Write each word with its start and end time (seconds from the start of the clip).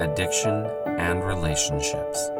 addiction, 0.00 0.66
and 0.86 1.24
relationships. 1.24 2.30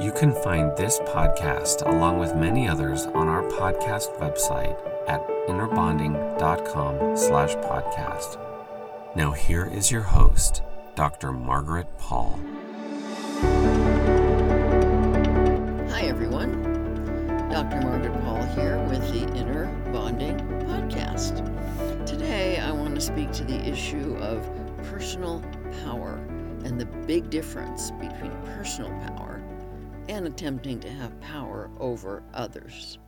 You 0.00 0.12
can 0.12 0.32
find 0.42 0.76
this 0.76 0.98
podcast 1.00 1.86
along 1.86 2.18
with 2.18 2.36
many 2.36 2.68
others 2.68 3.06
on 3.06 3.28
our 3.28 3.42
podcast 3.42 4.16
website 4.18 4.78
at 5.08 5.26
innerbonding.com 5.48 7.16
slash 7.16 7.54
podcast. 7.56 8.38
Now 9.16 9.32
here 9.32 9.66
is 9.66 9.90
your 9.90 10.02
host, 10.02 10.62
Dr. 10.94 11.32
Margaret 11.32 11.86
Paul. 11.98 12.38
Hi, 15.90 16.02
everyone. 16.02 16.62
Dr. 17.50 17.80
Margaret 17.80 18.22
Paul 18.22 18.44
here 18.54 18.78
with 18.88 19.10
the 19.12 19.22
Inner 19.36 19.66
Bonding 19.92 20.36
Podcast. 20.66 21.44
Today, 22.06 22.58
I 22.58 22.70
want 22.70 22.94
to 22.94 23.00
speak 23.00 23.32
to 23.32 23.44
the 23.44 23.58
issue 23.66 24.16
of 24.20 24.48
personal 24.84 25.42
power 25.84 26.20
and 26.64 26.80
the 26.80 26.86
big 27.06 27.30
difference 27.30 27.90
between 27.92 28.32
personal 28.44 28.90
power 29.08 29.42
and 30.08 30.26
attempting 30.26 30.80
to 30.80 30.90
have 30.90 31.20
power 31.20 31.70
over 31.78 32.22
others. 32.32 32.98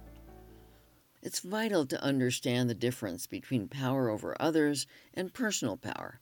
It's 1.23 1.41
vital 1.41 1.85
to 1.87 2.03
understand 2.03 2.71
the 2.71 2.75
difference 2.75 3.27
between 3.27 3.69
power 3.69 4.09
over 4.09 4.37
others 4.41 4.87
and 5.13 5.35
personal 5.35 5.77
power. 5.77 6.21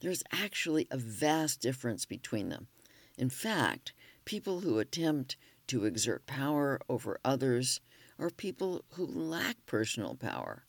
There's 0.00 0.22
actually 0.32 0.86
a 0.90 0.96
vast 0.96 1.60
difference 1.60 2.04
between 2.04 2.48
them. 2.48 2.68
In 3.18 3.30
fact, 3.30 3.92
people 4.24 4.60
who 4.60 4.78
attempt 4.78 5.36
to 5.68 5.84
exert 5.84 6.26
power 6.26 6.80
over 6.88 7.18
others 7.24 7.80
are 8.18 8.30
people 8.30 8.84
who 8.92 9.06
lack 9.06 9.56
personal 9.66 10.14
power. 10.14 10.64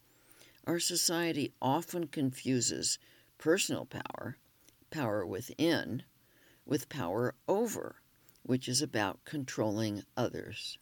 Our 0.66 0.79
society 0.79 1.53
often 1.62 2.07
confuses 2.07 2.97
personal 3.38 3.85
power 3.85 4.38
power 4.90 5.25
within 5.25 6.03
with 6.66 6.90
power 6.90 7.36
over, 7.48 8.02
which 8.44 8.68
is 8.68 8.81
about 8.81 9.24
controlling 9.25 10.03
others. 10.16 10.78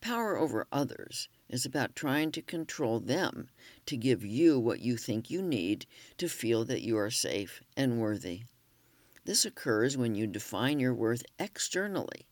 Power 0.00 0.36
over 0.36 0.66
others 0.72 1.28
is 1.48 1.64
about 1.64 1.94
trying 1.94 2.32
to 2.32 2.42
control 2.42 2.98
them 2.98 3.48
to 3.86 3.96
give 3.96 4.24
you 4.24 4.58
what 4.58 4.80
you 4.80 4.96
think 4.96 5.30
you 5.30 5.40
need 5.40 5.86
to 6.18 6.28
feel 6.28 6.64
that 6.64 6.82
you 6.82 6.98
are 6.98 7.10
safe 7.10 7.62
and 7.76 8.00
worthy. 8.00 8.42
This 9.24 9.44
occurs 9.44 9.96
when 9.96 10.16
you 10.16 10.26
define 10.26 10.80
your 10.80 10.92
worth 10.92 11.22
externally 11.38 12.26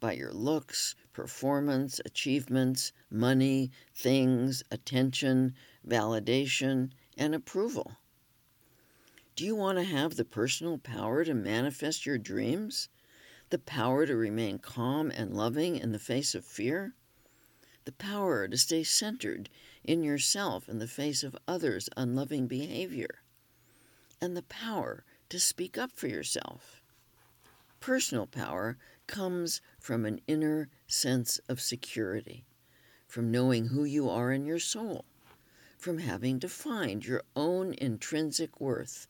by 0.00 0.14
your 0.14 0.32
looks, 0.32 0.96
performance, 1.12 2.00
achievements, 2.04 2.92
money, 3.08 3.70
things, 3.94 4.64
attention, 4.72 5.54
validation, 5.86 6.90
and 7.16 7.36
approval. 7.36 7.96
Do 9.42 9.46
you 9.46 9.56
want 9.56 9.78
to 9.78 9.84
have 9.84 10.14
the 10.14 10.24
personal 10.24 10.78
power 10.78 11.24
to 11.24 11.34
manifest 11.34 12.06
your 12.06 12.16
dreams? 12.16 12.88
The 13.50 13.58
power 13.58 14.06
to 14.06 14.14
remain 14.14 14.60
calm 14.60 15.10
and 15.10 15.34
loving 15.34 15.74
in 15.78 15.90
the 15.90 15.98
face 15.98 16.36
of 16.36 16.44
fear? 16.44 16.94
The 17.84 17.90
power 17.90 18.46
to 18.46 18.56
stay 18.56 18.84
centered 18.84 19.48
in 19.82 20.04
yourself 20.04 20.68
in 20.68 20.78
the 20.78 20.86
face 20.86 21.24
of 21.24 21.36
others' 21.48 21.88
unloving 21.96 22.46
behavior? 22.46 23.24
And 24.20 24.36
the 24.36 24.44
power 24.44 25.04
to 25.30 25.40
speak 25.40 25.76
up 25.76 25.90
for 25.96 26.06
yourself? 26.06 26.80
Personal 27.80 28.28
power 28.28 28.78
comes 29.08 29.60
from 29.80 30.06
an 30.06 30.20
inner 30.28 30.68
sense 30.86 31.40
of 31.48 31.60
security, 31.60 32.44
from 33.08 33.32
knowing 33.32 33.66
who 33.66 33.82
you 33.82 34.08
are 34.08 34.30
in 34.30 34.46
your 34.46 34.60
soul, 34.60 35.04
from 35.78 35.98
having 35.98 36.38
defined 36.38 37.04
your 37.04 37.24
own 37.34 37.74
intrinsic 37.74 38.60
worth 38.60 39.08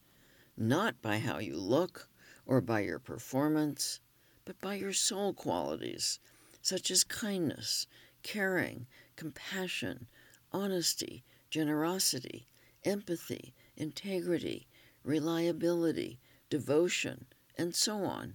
not 0.56 1.00
by 1.02 1.18
how 1.18 1.38
you 1.38 1.56
look 1.56 2.08
or 2.46 2.60
by 2.60 2.80
your 2.80 2.98
performance, 2.98 4.00
but 4.44 4.60
by 4.60 4.74
your 4.74 4.92
soul 4.92 5.32
qualities, 5.32 6.18
such 6.60 6.90
as 6.90 7.04
kindness, 7.04 7.86
caring, 8.22 8.86
compassion, 9.16 10.06
honesty, 10.52 11.24
generosity, 11.50 12.46
empathy, 12.84 13.54
integrity, 13.76 14.66
reliability, 15.04 16.18
devotion, 16.50 17.26
and 17.56 17.74
so 17.74 18.04
on. 18.04 18.34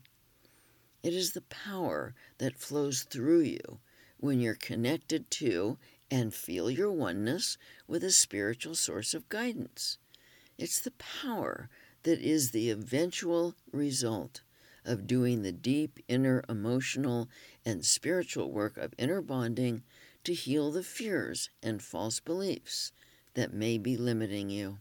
It 1.04 1.14
is 1.14 1.32
the 1.32 1.42
power 1.42 2.16
that 2.38 2.58
flows 2.58 3.04
through 3.04 3.42
you 3.42 3.80
when 4.20 4.40
you're 4.40 4.56
connected 4.56 5.30
to 5.32 5.78
and 6.10 6.34
feel 6.34 6.72
your 6.72 6.92
oneness 6.92 7.58
with 7.88 8.04
a 8.04 8.12
spiritual 8.12 8.76
source 8.76 9.14
of 9.14 9.30
guidance. 9.30 9.98
It's 10.58 10.80
the 10.80 10.92
power 10.92 11.70
that 12.04 12.20
is 12.20 12.52
the 12.52 12.70
eventual 12.70 13.56
result 13.72 14.42
of 14.86 15.08
doing 15.08 15.42
the 15.42 15.52
deep 15.52 16.00
inner 16.08 16.44
emotional 16.48 17.28
and 17.66 17.86
spiritual 17.86 18.52
work 18.52 18.78
of 18.78 18.94
inner 18.98 19.22
bonding 19.22 19.84
to 20.24 20.34
heal 20.34 20.72
the 20.72 20.84
fears 20.84 21.50
and 21.62 21.82
false 21.82 22.20
beliefs 22.20 22.92
that 23.34 23.54
may 23.54 23.78
be 23.78 23.98
limiting 23.98 24.50
you. 24.50 24.78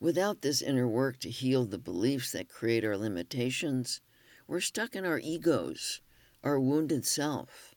Without 0.00 0.40
this 0.40 0.62
inner 0.62 0.88
work 0.88 1.18
to 1.20 1.30
heal 1.30 1.66
the 1.66 1.78
beliefs 1.78 2.32
that 2.32 2.48
create 2.48 2.84
our 2.84 2.96
limitations, 2.96 4.00
we're 4.48 4.60
stuck 4.60 4.96
in 4.96 5.04
our 5.04 5.18
egos, 5.18 6.00
our 6.42 6.58
wounded 6.58 7.06
self. 7.06 7.74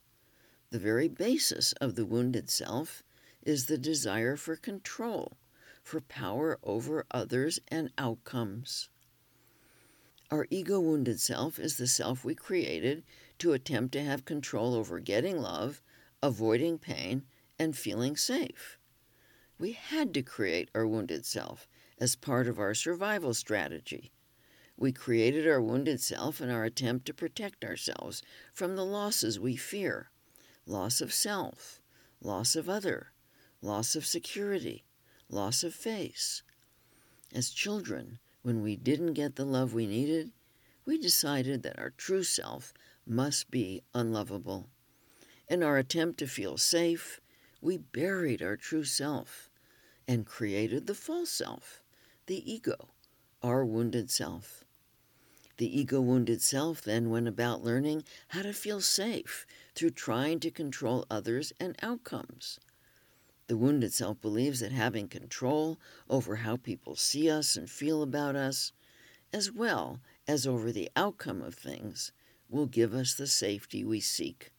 The 0.70 0.80
very 0.80 1.10
basis 1.10 1.74
of 1.74 1.96
the 1.96 2.06
wounded 2.06 2.50
self 2.50 3.04
is 3.44 3.66
the 3.66 3.78
desire 3.78 4.38
for 4.38 4.56
control 4.56 5.34
for 5.84 6.02
power 6.02 6.58
over 6.64 7.06
others 7.12 7.60
and 7.68 7.92
outcomes. 7.98 8.90
Our 10.32 10.48
ego 10.50 10.80
wounded 10.80 11.20
self 11.20 11.60
is 11.60 11.78
the 11.78 11.86
self 11.86 12.26
we 12.26 12.34
created 12.34 13.04
to 13.40 13.54
attempt 13.54 13.92
to 13.92 14.04
have 14.04 14.26
control 14.26 14.74
over 14.74 15.00
getting 15.00 15.40
love, 15.40 15.82
avoiding 16.24 16.80
pain, 16.80 17.24
and 17.60 17.78
feeling 17.78 18.16
safe. 18.16 18.80
We 19.60 19.74
had 19.74 20.14
to 20.16 20.24
create 20.24 20.70
our 20.74 20.88
wounded 20.88 21.26
self 21.26 21.68
as 22.00 22.16
part 22.16 22.48
of 22.48 22.58
our 22.58 22.74
survival 22.74 23.34
strategy. 23.34 24.12
We 24.76 24.92
created 24.92 25.48
our 25.48 25.62
wounded 25.62 26.02
self 26.02 26.42
in 26.42 26.50
our 26.50 26.64
attempt 26.64 27.06
to 27.06 27.14
protect 27.14 27.64
ourselves 27.64 28.24
from 28.52 28.76
the 28.76 28.86
losses 28.86 29.40
we 29.40 29.56
fear 29.56 30.10
loss 30.66 31.02
of 31.02 31.14
self, 31.14 31.82
loss 32.22 32.56
of 32.56 32.70
other, 32.70 33.12
loss 33.62 33.96
of 33.96 34.06
security, 34.06 34.84
loss 35.34 35.64
of 35.64 35.74
face. 35.74 36.44
As 37.34 37.50
children, 37.50 38.20
when 38.44 38.62
we 38.62 38.76
didn't 38.76 39.14
get 39.14 39.36
the 39.36 39.46
love 39.46 39.74
we 39.74 39.88
needed, 39.88 40.32
we 40.86 40.98
decided 40.98 41.64
that 41.64 41.80
our 41.80 41.90
true 41.90 42.24
self 42.24 42.74
must 43.06 43.50
be 43.50 43.82
unlovable. 43.94 44.70
In 45.48 45.64
our 45.64 45.78
attempt 45.78 46.20
to 46.20 46.28
feel 46.28 46.58
safe, 46.58 47.20
we 47.62 47.78
buried 47.78 48.42
our 48.42 48.58
true 48.58 48.84
self. 48.84 49.50
and 50.06 50.26
created 50.26 50.86
the 50.86 50.94
false 50.94 51.30
self, 51.30 51.82
the 52.26 52.52
ego, 52.52 52.90
our 53.42 53.64
wounded 53.64 54.12
self. 54.12 54.66
The 55.58 55.80
ego 55.80 56.02
wounded 56.02 56.42
self 56.42 56.82
then 56.82 57.10
went 57.10 57.28
about 57.28 57.64
learning 57.64 58.04
how 58.28 58.42
to 58.42 58.54
feel 58.54 58.82
safe 58.82 59.46
through 59.76 59.92
trying 59.92 60.42
to 60.42 60.52
control 60.52 61.06
others 61.10 61.54
and 61.60 61.78
outcomes. 61.82 62.60
The 63.48 63.58
wounded 63.58 63.92
self 63.92 64.22
believes 64.22 64.62
that 64.62 64.72
having 64.72 65.10
control 65.10 65.80
over 66.10 66.38
how 66.38 66.56
people 66.56 66.96
see 66.96 67.30
us 67.30 67.58
and 67.58 67.70
feel 67.70 68.02
about 68.02 68.36
us, 68.36 68.72
as 69.34 69.52
well 69.52 70.00
as 70.28 70.48
over 70.48 70.72
the 70.72 70.90
outcome 70.96 71.42
of 71.42 71.56
things, 71.56 72.12
will 72.50 72.68
give 72.68 72.94
us 72.94 73.14
the 73.14 73.28
safety 73.28 73.84
we 73.84 74.00
seek. 74.00 74.52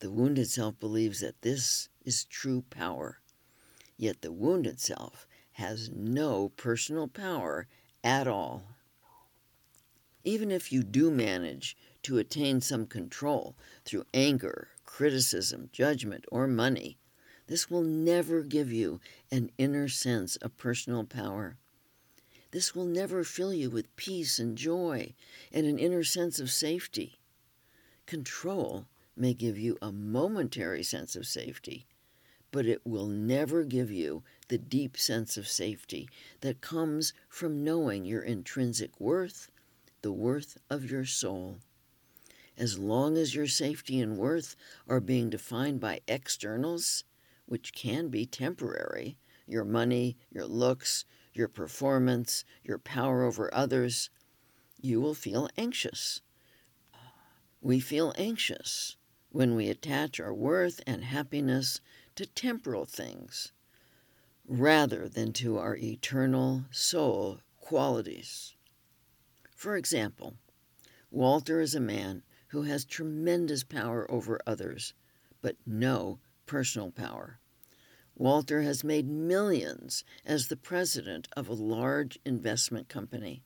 The 0.00 0.10
wounded 0.10 0.50
self 0.50 0.80
believes 0.80 1.20
that 1.20 1.42
this 1.42 1.88
is 2.04 2.24
true 2.24 2.64
power. 2.70 3.20
Yet 3.96 4.22
the 4.22 4.32
wounded 4.32 4.80
self 4.80 5.28
has 5.52 5.90
no 5.90 6.48
personal 6.48 7.06
power 7.06 7.68
at 8.02 8.26
all. 8.26 8.64
Even 10.24 10.50
if 10.50 10.72
you 10.72 10.82
do 10.82 11.10
manage 11.10 11.76
to 12.02 12.18
attain 12.18 12.60
some 12.60 12.86
control 12.86 13.56
through 13.84 14.06
anger, 14.12 14.68
criticism, 14.84 15.68
judgment, 15.72 16.24
or 16.32 16.48
money, 16.48 16.98
this 17.46 17.70
will 17.70 17.82
never 17.82 18.42
give 18.42 18.72
you 18.72 19.00
an 19.30 19.50
inner 19.58 19.88
sense 19.88 20.36
of 20.36 20.56
personal 20.56 21.04
power. 21.04 21.56
This 22.52 22.74
will 22.74 22.84
never 22.84 23.24
fill 23.24 23.52
you 23.52 23.70
with 23.70 23.96
peace 23.96 24.38
and 24.38 24.56
joy 24.56 25.14
and 25.50 25.66
an 25.66 25.78
inner 25.78 26.04
sense 26.04 26.38
of 26.38 26.50
safety. 26.50 27.18
Control 28.06 28.86
may 29.16 29.34
give 29.34 29.58
you 29.58 29.78
a 29.80 29.90
momentary 29.90 30.82
sense 30.82 31.16
of 31.16 31.26
safety, 31.26 31.86
but 32.50 32.66
it 32.66 32.86
will 32.86 33.06
never 33.06 33.64
give 33.64 33.90
you 33.90 34.22
the 34.48 34.58
deep 34.58 34.98
sense 34.98 35.36
of 35.36 35.48
safety 35.48 36.08
that 36.42 36.60
comes 36.60 37.12
from 37.28 37.64
knowing 37.64 38.04
your 38.04 38.22
intrinsic 38.22 39.00
worth, 39.00 39.50
the 40.02 40.12
worth 40.12 40.58
of 40.68 40.90
your 40.90 41.06
soul. 41.06 41.58
As 42.58 42.78
long 42.78 43.16
as 43.16 43.34
your 43.34 43.46
safety 43.46 43.98
and 43.98 44.18
worth 44.18 44.56
are 44.86 45.00
being 45.00 45.30
defined 45.30 45.80
by 45.80 46.00
externals, 46.06 47.04
which 47.52 47.74
can 47.74 48.08
be 48.08 48.24
temporary 48.24 49.18
your 49.46 49.62
money, 49.62 50.16
your 50.30 50.46
looks, 50.46 51.04
your 51.34 51.48
performance, 51.48 52.46
your 52.64 52.78
power 52.78 53.24
over 53.24 53.52
others 53.52 54.08
you 54.80 54.98
will 54.98 55.12
feel 55.12 55.50
anxious. 55.58 56.22
We 57.60 57.78
feel 57.78 58.14
anxious 58.16 58.96
when 59.28 59.54
we 59.54 59.68
attach 59.68 60.18
our 60.18 60.32
worth 60.32 60.80
and 60.86 61.04
happiness 61.04 61.82
to 62.14 62.24
temporal 62.24 62.86
things 62.86 63.52
rather 64.48 65.06
than 65.06 65.34
to 65.34 65.58
our 65.58 65.76
eternal 65.76 66.64
soul 66.70 67.40
qualities. 67.60 68.56
For 69.54 69.76
example, 69.76 70.36
Walter 71.10 71.60
is 71.60 71.74
a 71.74 71.80
man 71.80 72.22
who 72.46 72.62
has 72.62 72.86
tremendous 72.86 73.62
power 73.62 74.10
over 74.10 74.40
others, 74.46 74.94
but 75.42 75.56
no 75.66 76.18
personal 76.46 76.90
power. 76.90 77.38
Walter 78.16 78.62
has 78.62 78.84
made 78.84 79.08
millions 79.08 80.04
as 80.24 80.48
the 80.48 80.56
president 80.56 81.28
of 81.36 81.48
a 81.48 81.54
large 81.54 82.18
investment 82.24 82.88
company. 82.88 83.42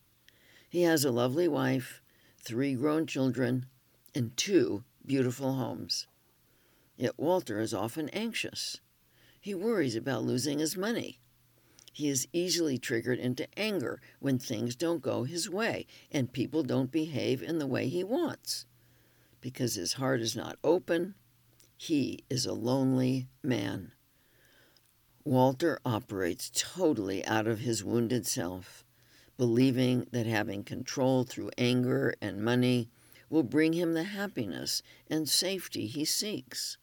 He 0.69 0.83
has 0.83 1.05
a 1.05 1.11
lovely 1.11 1.49
wife, 1.49 2.03
three 2.39 2.75
grown 2.75 3.07
children, 3.07 3.67
and 4.15 4.37
two 4.37 4.85
beautiful 5.05 5.55
homes. 5.55 6.07
Yet 6.97 7.19
Walter 7.19 7.61
is 7.61 7.73
often 7.73 8.09
anxious. 8.11 8.81
He 9.41 9.55
worries 9.55 9.95
about 9.95 10.25
losing 10.25 10.59
his 10.59 10.77
money. 10.77 11.21
He 11.93 12.09
is 12.09 12.29
easily 12.33 12.77
triggered 12.77 13.19
into 13.19 13.49
anger 13.59 14.01
when 14.19 14.39
things 14.39 14.77
don't 14.77 15.01
go 15.01 15.25
his 15.25 15.49
way 15.49 15.87
and 16.11 16.33
people 16.33 16.63
don't 16.63 16.91
behave 16.91 17.43
in 17.43 17.59
the 17.59 17.67
way 17.67 17.89
he 17.89 18.05
wants. 18.05 18.67
Because 19.41 19.77
his 19.77 19.95
heart 19.95 20.21
is 20.21 20.37
not 20.37 20.59
open, 20.65 21.15
he 21.77 22.25
is 22.29 22.45
a 22.45 22.53
lonely 22.53 23.29
man. 23.43 23.93
Walter 25.27 25.81
operates 25.85 26.53
totally 26.55 27.25
out 27.25 27.49
of 27.49 27.59
his 27.59 27.83
wounded 27.83 28.29
self, 28.29 28.85
believing 29.37 30.07
that 30.13 30.25
having 30.25 30.63
control 30.63 31.25
through 31.25 31.51
anger 31.59 32.15
and 32.23 32.45
money 32.45 32.91
will 33.29 33.43
bring 33.43 33.73
him 33.73 33.93
the 33.93 34.05
happiness 34.05 34.83
and 35.11 35.29
safety 35.29 35.89
he 35.89 36.05
seeks. 36.05 36.79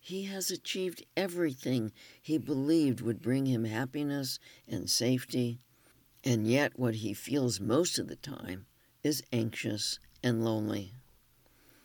He 0.00 0.24
has 0.24 0.50
achieved 0.50 1.04
everything 1.14 1.92
he 2.22 2.38
believed 2.38 3.02
would 3.02 3.20
bring 3.20 3.44
him 3.44 3.64
happiness 3.64 4.38
and 4.66 4.88
safety, 4.88 5.60
and 6.24 6.46
yet 6.46 6.78
what 6.78 6.94
he 6.94 7.12
feels 7.12 7.60
most 7.60 7.98
of 7.98 8.08
the 8.08 8.16
time 8.16 8.64
is 9.04 9.22
anxious 9.30 9.98
and 10.22 10.42
lonely. 10.42 10.94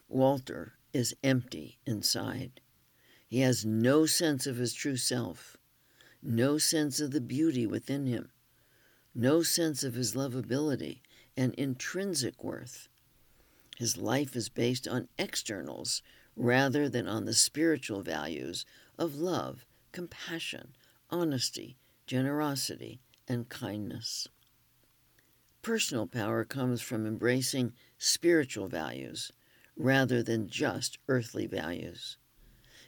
Walter 0.07 0.75
is 0.93 1.13
empty 1.25 1.77
inside. 1.85 2.61
He 3.27 3.41
has 3.41 3.65
no 3.65 4.05
sense 4.05 4.47
of 4.47 4.55
his 4.55 4.73
true 4.73 4.95
self, 4.95 5.57
no 6.23 6.57
sense 6.57 7.01
of 7.01 7.11
the 7.11 7.21
beauty 7.21 7.67
within 7.67 8.05
him, 8.05 8.29
no 9.13 9.43
sense 9.43 9.83
of 9.83 9.95
his 9.95 10.15
lovability 10.15 11.01
and 11.35 11.53
intrinsic 11.55 12.41
worth. 12.41 12.87
His 13.77 13.97
life 13.97 14.35
is 14.35 14.47
based 14.47 14.87
on 14.87 15.09
externals 15.19 16.01
rather 16.37 16.87
than 16.87 17.07
on 17.07 17.25
the 17.25 17.33
spiritual 17.33 18.01
values 18.01 18.65
of 18.97 19.15
love, 19.15 19.65
compassion, 19.91 20.73
honesty, 21.09 21.77
generosity, 22.05 23.01
and 23.27 23.49
kindness. 23.49 24.29
Personal 25.61 26.07
power 26.07 26.45
comes 26.45 26.81
from 26.81 27.05
embracing 27.05 27.73
spiritual 27.97 28.69
values 28.69 29.33
rather 29.75 30.23
than 30.23 30.47
just 30.47 30.97
earthly 31.09 31.45
values. 31.45 32.17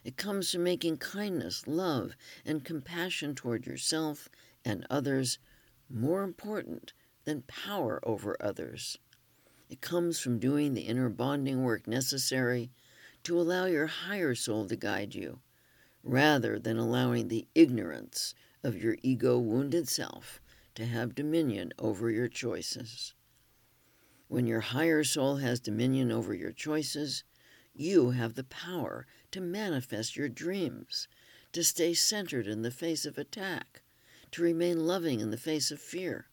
It 0.04 0.16
comes 0.16 0.50
from 0.50 0.64
making 0.64 0.98
kindness, 0.98 1.66
love, 1.66 2.16
and 2.44 2.64
compassion 2.64 3.34
toward 3.34 3.66
yourself 3.66 4.28
and 4.64 4.86
others 4.88 5.38
more 5.88 6.22
important 6.22 6.92
than 7.24 7.42
power 7.42 8.00
over 8.02 8.36
others. 8.40 8.98
It 9.68 9.80
comes 9.80 10.18
from 10.18 10.38
doing 10.38 10.74
the 10.74 10.82
inner 10.82 11.08
bonding 11.08 11.62
work 11.62 11.86
necessary 11.86 12.70
to 13.24 13.40
allow 13.40 13.66
your 13.66 13.86
higher 13.86 14.34
soul 14.34 14.66
to 14.66 14.76
guide 14.76 15.14
you, 15.14 15.40
rather 16.02 16.58
than 16.58 16.78
allowing 16.78 17.28
the 17.28 17.46
ignorance 17.54 18.34
of 18.64 18.82
your 18.82 18.96
ego 19.02 19.38
wounded 19.38 19.88
self 19.88 20.40
to 20.74 20.86
have 20.86 21.14
dominion 21.14 21.72
over 21.78 22.10
your 22.10 22.28
choices. 22.28 23.14
When 24.28 24.46
your 24.46 24.60
higher 24.60 25.04
soul 25.04 25.36
has 25.36 25.60
dominion 25.60 26.10
over 26.10 26.32
your 26.34 26.52
choices, 26.52 27.24
you 27.74 28.10
have 28.10 28.34
the 28.34 28.44
power 28.44 29.06
to 29.30 29.40
manifest 29.40 30.16
your 30.16 30.28
dreams, 30.28 31.08
to 31.52 31.64
stay 31.64 31.94
centered 31.94 32.46
in 32.46 32.62
the 32.62 32.70
face 32.70 33.04
of 33.06 33.18
attack, 33.18 33.82
to 34.32 34.42
remain 34.42 34.86
loving 34.86 35.20
in 35.20 35.30
the 35.30 35.36
face 35.36 35.70
of 35.70 35.80
fear. 35.80 36.26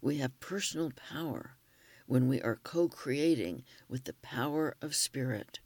We 0.00 0.18
have 0.18 0.40
personal 0.40 0.92
power 1.10 1.56
when 2.06 2.28
we 2.28 2.40
are 2.40 2.60
co 2.62 2.88
creating 2.88 3.64
with 3.88 4.04
the 4.04 4.14
power 4.14 4.76
of 4.80 4.94
Spirit, 4.94 5.60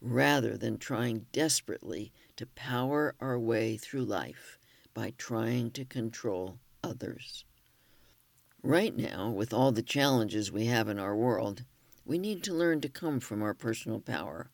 rather 0.00 0.56
than 0.56 0.78
trying 0.78 1.26
desperately 1.32 2.12
to 2.36 2.46
power 2.46 3.14
our 3.20 3.38
way 3.38 3.76
through 3.76 4.04
life 4.04 4.58
by 4.94 5.14
trying 5.16 5.70
to 5.70 5.84
control 5.84 6.58
others. 6.82 7.44
Right 8.62 8.96
now, 8.96 9.30
with 9.30 9.52
all 9.52 9.72
the 9.72 9.82
challenges 9.82 10.52
we 10.52 10.66
have 10.66 10.88
in 10.88 10.98
our 10.98 11.16
world, 11.16 11.64
we 12.04 12.18
need 12.18 12.42
to 12.44 12.54
learn 12.54 12.80
to 12.80 12.88
come 12.88 13.20
from 13.20 13.42
our 13.42 13.54
personal 13.54 14.00
power. 14.00 14.50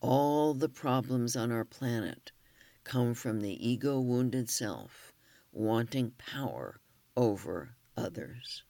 All 0.00 0.54
the 0.54 0.68
problems 0.68 1.36
on 1.36 1.50
our 1.50 1.64
planet 1.64 2.32
come 2.84 3.14
from 3.14 3.40
the 3.40 3.68
ego 3.68 4.00
wounded 4.00 4.48
self 4.48 5.12
wanting 5.52 6.12
power 6.18 6.80
over 7.16 7.74
others. 7.96 8.62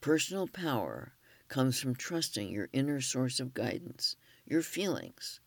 Personal 0.00 0.46
power 0.46 1.14
comes 1.48 1.80
from 1.80 1.94
trusting 1.94 2.50
your 2.50 2.68
inner 2.72 3.00
source 3.00 3.40
of 3.40 3.54
guidance, 3.54 4.16
your 4.44 4.62
feelings, 4.62 5.40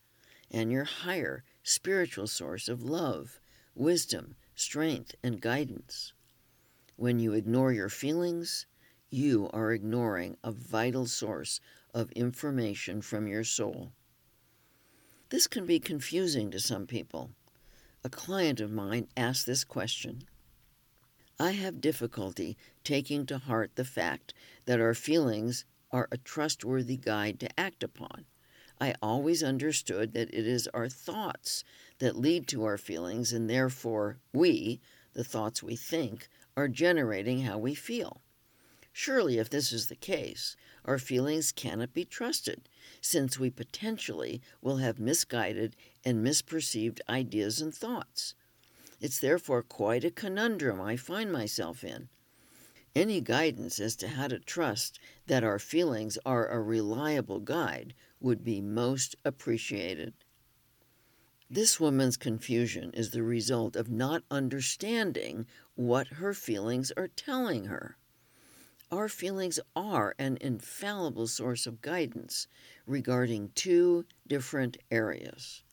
and 0.50 0.72
your 0.72 0.84
higher 0.84 1.44
spiritual 1.63 2.27
source 2.27 2.68
of 2.68 2.84
love, 2.84 3.39
wisdom, 3.75 4.36
strength, 4.56 5.15
and 5.24 5.41
guidance. 5.41 6.13
When 6.96 7.20
you 7.20 7.34
ignore 7.34 7.72
your 7.72 7.89
feelings, 7.89 8.65
you 9.13 9.50
are 9.51 9.74
ignoring 9.74 10.38
a 10.41 10.51
vital 10.51 11.06
source 11.06 11.60
of 11.94 12.10
information 12.13 13.01
from 13.01 13.27
your 13.27 13.44
soul. 13.44 13.91
This 15.30 15.48
can 15.48 15.65
be 15.65 15.80
confusing 15.80 16.50
to 16.51 16.62
some 16.62 16.88
people. 16.88 17.32
A 18.06 18.10
client 18.10 18.62
of 18.62 18.72
mine 18.72 19.10
asked 19.18 19.46
this 19.46 19.65
question 19.65 20.24
I 21.38 21.51
have 21.51 21.82
difficulty 21.82 22.58
taking 22.86 23.25
to 23.25 23.38
heart 23.38 23.75
the 23.75 23.84
fact 23.84 24.34
that 24.65 24.80
our 24.80 24.94
feelings 24.94 25.65
are 25.91 26.08
a 26.10 26.18
trustworthy 26.18 26.96
guide 26.96 27.39
to 27.41 27.60
act 27.60 27.84
upon. 27.84 28.25
I 28.80 28.96
always 29.01 29.44
understood 29.44 30.13
that 30.13 30.34
it 30.34 30.48
is 30.48 30.70
our 30.74 30.88
thoughts 30.88 31.65
that 32.00 32.15
lead 32.15 32.48
to 32.48 32.63
our 32.63 32.77
feelings, 32.77 33.34
and 33.34 33.50
therefore 33.50 34.20
we, 34.34 34.80
the 35.13 35.24
thoughts 35.24 35.62
we 35.62 35.75
think, 35.75 36.30
are 36.56 36.68
generating 36.68 37.41
how 37.41 37.58
we 37.58 37.75
feel. 37.75 38.22
Surely, 38.93 39.38
if 39.38 39.50
this 39.50 39.71
is 39.71 39.88
the 39.88 39.95
case, 39.95 40.55
our 40.83 41.00
feelings 41.00 41.51
cannot 41.51 41.93
be 41.93 42.03
trusted, 42.03 42.67
since 43.00 43.39
we 43.39 43.50
potentially 43.50 44.41
will 44.62 44.77
have 44.77 45.00
misguided 45.00 45.75
and 46.03 46.25
misperceived 46.25 47.00
ideas 47.07 47.62
and 47.62 47.74
thoughts. 47.74 48.36
It's 49.00 49.19
therefore 49.19 49.63
quite 49.63 50.03
a 50.03 50.12
conundrum 50.12 50.81
I 50.81 50.98
find 50.98 51.31
myself 51.31 51.83
in. 51.83 52.10
Any 52.93 53.21
guidance 53.21 53.79
as 53.79 53.95
to 53.98 54.10
how 54.10 54.27
to 54.27 54.39
trust 54.39 55.00
that 55.27 55.43
our 55.43 55.60
feelings 55.60 56.17
are 56.25 56.48
a 56.48 56.62
reliable 56.62 57.39
guide 57.39 57.93
would 58.19 58.43
be 58.43 58.60
most 58.60 59.15
appreciated. 59.24 60.13
This 61.50 61.79
woman's 61.79 62.17
confusion 62.17 62.91
is 62.93 63.12
the 63.12 63.24
result 63.24 63.75
of 63.75 63.89
not 63.89 64.24
understanding 64.29 65.48
what 65.75 66.07
her 66.07 66.33
feelings 66.33 66.91
are 66.98 67.07
telling 67.07 67.65
her. 67.65 67.98
Our 68.91 69.07
feelings 69.07 69.57
are 69.74 70.15
an 70.19 70.38
infallible 70.41 71.27
source 71.27 71.65
of 71.65 71.81
guidance 71.81 72.48
regarding 72.86 73.51
two 73.55 74.03
different 74.27 74.75
areas. 74.91 75.63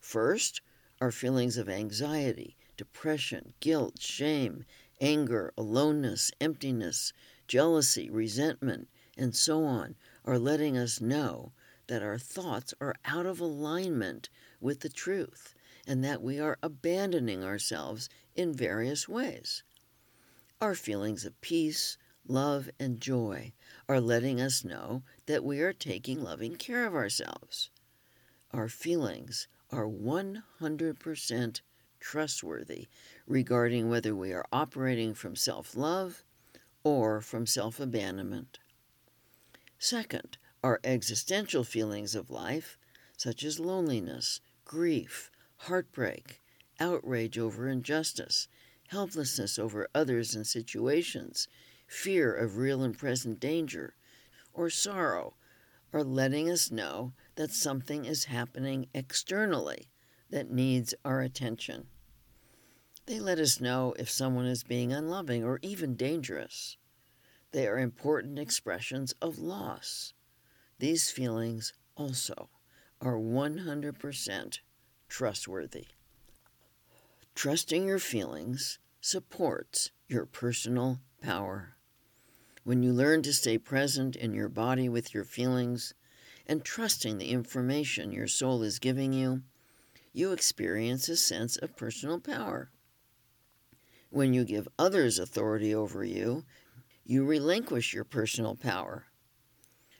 First, 0.00 0.60
our 1.00 1.10
feelings 1.10 1.56
of 1.56 1.68
anxiety, 1.68 2.56
depression, 2.76 3.52
guilt, 3.58 4.00
shame, 4.00 4.64
anger, 5.00 5.52
aloneness, 5.58 6.30
emptiness, 6.40 7.12
jealousy, 7.48 8.10
resentment, 8.10 8.88
and 9.16 9.34
so 9.34 9.64
on 9.64 9.96
are 10.24 10.38
letting 10.38 10.78
us 10.78 11.00
know 11.00 11.50
that 11.88 12.04
our 12.04 12.18
thoughts 12.18 12.74
are 12.80 12.94
out 13.04 13.26
of 13.26 13.40
alignment 13.40 14.28
with 14.60 14.80
the 14.80 14.88
truth 14.88 15.52
and 15.84 16.04
that 16.04 16.22
we 16.22 16.38
are 16.38 16.58
abandoning 16.62 17.42
ourselves 17.42 18.08
in 18.36 18.52
various 18.52 19.08
ways. 19.08 19.64
Our 20.60 20.76
feelings 20.76 21.24
of 21.24 21.40
peace, 21.40 21.98
love, 22.28 22.70
and 22.78 23.00
joy 23.00 23.52
are 23.88 24.00
letting 24.00 24.40
us 24.40 24.64
know 24.64 25.02
that 25.26 25.44
we 25.44 25.60
are 25.60 25.72
taking 25.72 26.22
loving 26.22 26.56
care 26.56 26.86
of 26.86 26.94
ourselves. 26.94 27.70
Our 28.52 28.68
feelings 28.68 29.48
are 29.70 29.86
100% 29.86 31.60
trustworthy 32.00 32.88
regarding 33.26 33.88
whether 33.90 34.14
we 34.14 34.32
are 34.32 34.46
operating 34.52 35.14
from 35.14 35.36
self 35.36 35.76
love 35.76 36.24
or 36.84 37.20
from 37.20 37.46
self 37.46 37.80
abandonment. 37.80 38.58
Second, 39.78 40.38
our 40.62 40.80
existential 40.82 41.64
feelings 41.64 42.14
of 42.14 42.30
life, 42.30 42.78
such 43.16 43.44
as 43.44 43.60
loneliness, 43.60 44.40
grief, 44.64 45.30
heartbreak, 45.56 46.40
outrage 46.80 47.38
over 47.38 47.68
injustice, 47.68 48.48
helplessness 48.88 49.58
over 49.58 49.88
others 49.94 50.34
and 50.34 50.46
situations, 50.46 51.48
fear 51.88 52.32
of 52.32 52.58
real 52.58 52.82
and 52.82 52.96
present 52.96 53.40
danger, 53.40 53.96
or 54.52 54.70
sorrow, 54.70 55.34
are 55.92 56.04
letting 56.04 56.48
us 56.50 56.70
know 56.70 57.12
that 57.34 57.50
something 57.50 58.04
is 58.04 58.26
happening 58.26 58.86
externally 58.94 59.88
that 60.30 60.50
needs 60.50 60.94
our 61.04 61.20
attention. 61.22 61.86
They 63.06 63.18
let 63.18 63.38
us 63.38 63.58
know 63.60 63.94
if 63.98 64.10
someone 64.10 64.44
is 64.44 64.62
being 64.62 64.92
unloving 64.92 65.42
or 65.42 65.58
even 65.62 65.94
dangerous. 65.96 66.76
They 67.52 67.66
are 67.66 67.78
important 67.78 68.38
expressions 68.38 69.14
of 69.22 69.38
loss. 69.38 70.12
These 70.78 71.10
feelings 71.10 71.72
also 71.96 72.50
are 73.00 73.16
100% 73.16 74.58
trustworthy. 75.08 75.86
Trusting 77.34 77.86
your 77.86 77.98
feelings 77.98 78.78
supports 79.00 79.90
your 80.06 80.26
personal 80.26 81.00
power. 81.22 81.77
When 82.68 82.82
you 82.82 82.92
learn 82.92 83.22
to 83.22 83.32
stay 83.32 83.56
present 83.56 84.14
in 84.14 84.34
your 84.34 84.50
body 84.50 84.90
with 84.90 85.14
your 85.14 85.24
feelings 85.24 85.94
and 86.46 86.62
trusting 86.62 87.16
the 87.16 87.30
information 87.30 88.12
your 88.12 88.28
soul 88.28 88.62
is 88.62 88.78
giving 88.78 89.14
you, 89.14 89.40
you 90.12 90.32
experience 90.32 91.08
a 91.08 91.16
sense 91.16 91.56
of 91.56 91.78
personal 91.78 92.20
power. 92.20 92.70
When 94.10 94.34
you 94.34 94.44
give 94.44 94.68
others 94.78 95.18
authority 95.18 95.74
over 95.74 96.04
you, 96.04 96.44
you 97.06 97.24
relinquish 97.24 97.94
your 97.94 98.04
personal 98.04 98.54
power. 98.54 99.06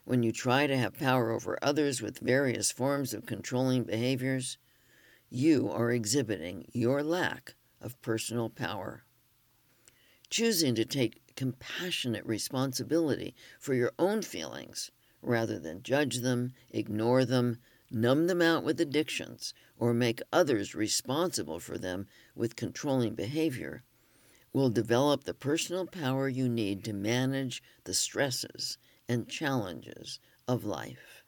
When 0.05 0.23
you 0.23 0.31
try 0.31 0.67
to 0.67 0.77
have 0.77 0.99
power 0.99 1.31
over 1.31 1.59
others 1.63 2.03
with 2.03 2.19
various 2.19 2.71
forms 2.71 3.15
of 3.15 3.25
controlling 3.25 3.85
behaviors, 3.85 4.59
you 5.31 5.71
are 5.71 5.91
exhibiting 5.91 6.67
your 6.75 7.03
lack 7.03 7.55
of 7.81 7.99
personal 8.03 8.51
power. 8.51 9.05
Choosing 10.29 10.75
to 10.75 10.85
take 10.85 11.23
compassionate 11.39 12.27
responsibility 12.27 13.33
for 13.61 13.73
your 13.73 13.93
own 13.97 14.21
feelings 14.23 14.91
rather 15.23 15.57
than 15.57 15.85
judge 15.85 16.17
them, 16.17 16.53
ignore 16.71 17.25
them, 17.25 17.59
numb 17.93 18.27
them 18.27 18.43
out 18.43 18.65
with 18.65 18.81
addictions, 18.81 19.55
or 19.79 19.95
make 19.95 20.21
others 20.33 20.75
responsible 20.75 21.61
for 21.61 21.79
them 21.79 22.09
with 22.35 22.57
controlling 22.57 23.15
behavior 23.15 23.85
will 24.53 24.69
develop 24.69 25.23
the 25.23 25.33
personal 25.33 25.87
power 25.87 26.29
you 26.29 26.49
need 26.49 26.83
to 26.83 26.93
manage 26.93 27.63
the 27.85 27.95
stresses 27.95 28.77
and 29.09 29.29
challenges 29.29 30.19
of 30.49 30.65
life. 30.65 31.23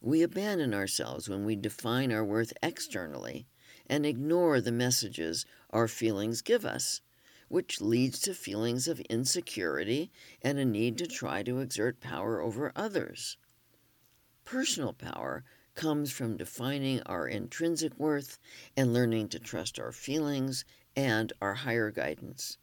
We 0.00 0.22
abandon 0.22 0.72
ourselves 0.72 1.28
when 1.28 1.44
we 1.44 1.56
define 1.56 2.12
our 2.12 2.24
worth 2.24 2.52
externally 2.62 3.48
and 3.88 4.06
ignore 4.06 4.60
the 4.60 4.70
messages 4.70 5.46
our 5.70 5.88
feelings 5.88 6.42
give 6.42 6.64
us, 6.64 7.00
which 7.48 7.80
leads 7.80 8.18
to 8.20 8.34
feelings 8.34 8.88
of 8.88 9.00
insecurity 9.00 10.10
and 10.42 10.58
a 10.58 10.64
need 10.64 10.98
to 10.98 11.06
try 11.06 11.42
to 11.42 11.60
exert 11.60 12.00
power 12.00 12.40
over 12.40 12.72
others. 12.74 13.36
Personal 14.44 14.92
power 14.92 15.44
comes 15.74 16.12
from 16.12 16.36
defining 16.36 17.02
our 17.02 17.26
intrinsic 17.26 17.98
worth 17.98 18.38
and 18.76 18.92
learning 18.92 19.28
to 19.28 19.38
trust 19.38 19.78
our 19.78 19.92
feelings 19.92 20.64
and 20.96 21.32
our 21.40 21.54
higher 21.54 21.90
guidance. 21.90 22.58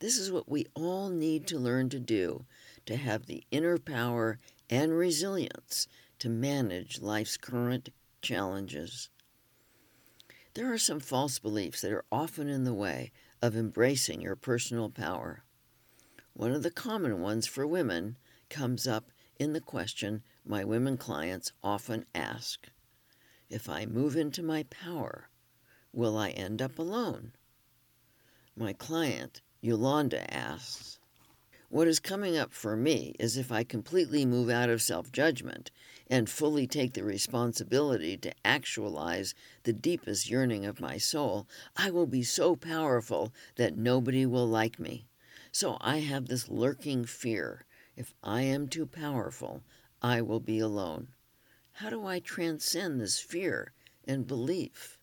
This 0.00 0.18
is 0.18 0.32
what 0.32 0.48
we 0.48 0.66
all 0.74 1.08
need 1.08 1.46
to 1.46 1.58
learn 1.58 1.88
to 1.90 2.00
do 2.00 2.44
to 2.86 2.96
have 2.96 3.26
the 3.26 3.44
inner 3.50 3.78
power 3.78 4.38
and 4.68 4.92
resilience 4.92 5.86
to 6.18 6.28
manage 6.28 7.00
life's 7.00 7.36
current 7.36 7.90
challenges. 8.20 9.10
There 10.54 10.72
are 10.72 10.78
some 10.78 11.00
false 11.00 11.38
beliefs 11.38 11.80
that 11.80 11.92
are 11.92 12.04
often 12.12 12.48
in 12.48 12.64
the 12.64 12.74
way 12.74 13.12
of 13.42 13.56
embracing 13.56 14.20
your 14.20 14.36
personal 14.36 14.88
power. 14.88 15.44
One 16.32 16.52
of 16.52 16.62
the 16.62 16.70
common 16.70 17.20
ones 17.20 17.46
for 17.46 17.66
women 17.66 18.16
comes 18.48 18.86
up 18.86 19.10
in 19.38 19.52
the 19.52 19.60
question 19.60 20.22
my 20.46 20.64
women 20.64 20.96
clients 20.96 21.52
often 21.62 22.06
ask 22.14 22.68
If 23.50 23.68
I 23.68 23.84
move 23.84 24.16
into 24.16 24.42
my 24.42 24.62
power, 24.64 25.28
will 25.92 26.16
I 26.16 26.30
end 26.30 26.62
up 26.62 26.78
alone? 26.78 27.32
My 28.56 28.72
client, 28.72 29.40
Yolanda, 29.60 30.32
asks, 30.32 31.00
What 31.72 31.88
is 31.88 32.00
coming 32.00 32.36
up 32.36 32.52
for 32.52 32.76
me 32.76 33.14
is 33.18 33.38
if 33.38 33.50
I 33.50 33.64
completely 33.64 34.26
move 34.26 34.50
out 34.50 34.68
of 34.68 34.82
self 34.82 35.10
judgment 35.10 35.70
and 36.06 36.28
fully 36.28 36.66
take 36.66 36.92
the 36.92 37.02
responsibility 37.02 38.18
to 38.18 38.34
actualize 38.44 39.34
the 39.62 39.72
deepest 39.72 40.28
yearning 40.28 40.66
of 40.66 40.82
my 40.82 40.98
soul, 40.98 41.48
I 41.74 41.90
will 41.90 42.04
be 42.04 42.24
so 42.24 42.56
powerful 42.56 43.32
that 43.56 43.78
nobody 43.78 44.26
will 44.26 44.46
like 44.46 44.78
me. 44.78 45.06
So 45.50 45.78
I 45.80 46.00
have 46.00 46.26
this 46.26 46.50
lurking 46.50 47.06
fear 47.06 47.64
if 47.96 48.12
I 48.22 48.42
am 48.42 48.68
too 48.68 48.84
powerful, 48.84 49.62
I 50.02 50.20
will 50.20 50.40
be 50.40 50.58
alone. 50.58 51.08
How 51.70 51.88
do 51.88 52.04
I 52.04 52.18
transcend 52.18 53.00
this 53.00 53.18
fear 53.18 53.72
and 54.04 54.26
belief? 54.26 54.98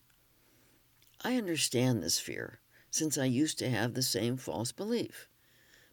I 1.21 1.35
understand 1.35 2.03
this 2.03 2.19
fear 2.19 2.59
since 2.91 3.17
I 3.17 3.25
used 3.25 3.57
to 3.57 3.71
have 3.71 3.95
the 3.95 4.03
same 4.03 4.37
false 4.37 4.71
belief. 4.71 5.28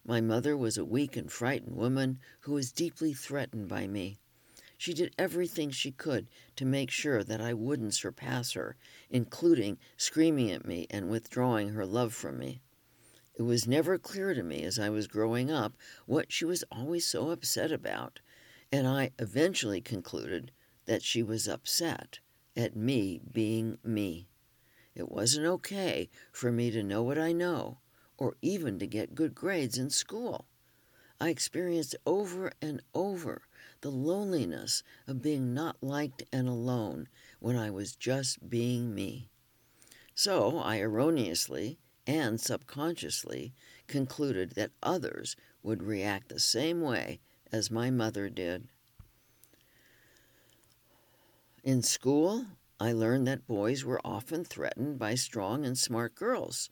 My 0.09 0.21
mother 0.21 0.57
was 0.57 0.79
a 0.79 0.85
weak 0.85 1.17
and 1.17 1.33
frightened 1.33 1.75
woman 1.75 2.21
who 2.43 2.53
was 2.53 2.71
deeply 2.71 3.13
threatened 3.13 3.67
by 3.67 3.89
me. 3.89 4.21
She 4.79 4.95
did 4.95 5.13
everything 5.19 5.71
she 5.71 5.91
could 5.91 6.29
to 6.55 6.65
make 6.65 6.93
sure 6.93 7.25
that 7.25 7.41
I 7.41 7.55
wouldn't 7.55 7.95
surpass 7.95 8.53
her, 8.53 8.77
including 9.11 9.79
screaming 9.97 10.53
at 10.53 10.65
me 10.65 10.87
and 10.91 11.09
withdrawing 11.09 11.71
her 11.71 11.85
love 11.85 12.15
from 12.15 12.39
me. 12.39 12.63
It 13.35 13.43
was 13.43 13.67
never 13.67 13.99
clear 13.99 14.33
to 14.33 14.45
me 14.45 14.63
as 14.63 14.79
I 14.79 14.91
was 14.91 15.09
growing 15.09 15.51
up 15.51 15.77
what 16.07 16.33
she 16.33 16.45
was 16.45 16.63
always 16.71 17.05
so 17.05 17.31
upset 17.31 17.73
about, 17.73 18.21
and 18.71 18.87
I 18.87 19.11
eventually 19.19 19.81
concluded 19.81 20.53
that 20.85 21.03
she 21.03 21.21
was 21.21 21.49
upset 21.49 22.21
at 22.57 22.77
me 22.77 23.21
being 23.33 23.79
me. 23.83 24.29
It 24.95 25.11
wasn't 25.11 25.47
okay 25.47 26.11
for 26.31 26.53
me 26.53 26.71
to 26.71 26.85
know 26.85 27.03
what 27.03 27.19
I 27.19 27.33
know, 27.33 27.79
or 28.19 28.37
even 28.43 28.79
to 28.79 28.87
get 28.87 29.15
good 29.15 29.35
grades 29.35 29.79
in 29.79 29.91
school. 29.91 30.47
I 31.21 31.31
experienced 31.31 31.97
over 32.07 32.53
and 32.61 32.83
over 32.95 33.43
the 33.81 33.91
loneliness 33.91 34.83
of 35.07 35.23
being 35.23 35.55
not 35.55 35.77
liked 35.83 36.23
and 36.33 36.49
alone 36.49 37.09
when 37.41 37.57
I 37.57 37.71
was 37.71 37.97
just 37.97 38.49
being 38.49 38.95
me. 38.95 39.31
So 40.15 40.59
I 40.59 40.79
erroneously 40.79 41.79
and 42.07 42.41
subconsciously 42.41 43.55
concluded 43.87 44.53
that 44.53 44.73
others 44.83 45.37
would 45.63 45.83
react 45.83 46.29
the 46.29 46.41
same 46.41 46.81
way 46.81 47.21
as 47.53 47.71
my 47.71 47.91
mother 47.91 48.29
did. 48.29 48.69
In 51.65 51.83
school, 51.83 52.47
I 52.79 52.93
learned 52.93 53.27
that 53.27 53.47
boys 53.47 53.85
were 53.85 54.01
often 54.05 54.45
threatened 54.45 54.99
by 54.99 55.15
strong 55.17 55.65
and 55.65 55.77
smart 55.77 56.15
girls, 56.15 56.71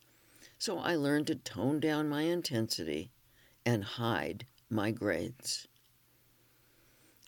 so 0.64 0.78
I 0.78 0.96
learned 0.96 1.26
to 1.26 1.34
tone 1.34 1.78
down 1.78 2.08
my 2.08 2.22
intensity 2.22 3.12
and 3.66 3.84
hide 3.84 4.46
my 4.70 4.92
grades. 4.92 5.68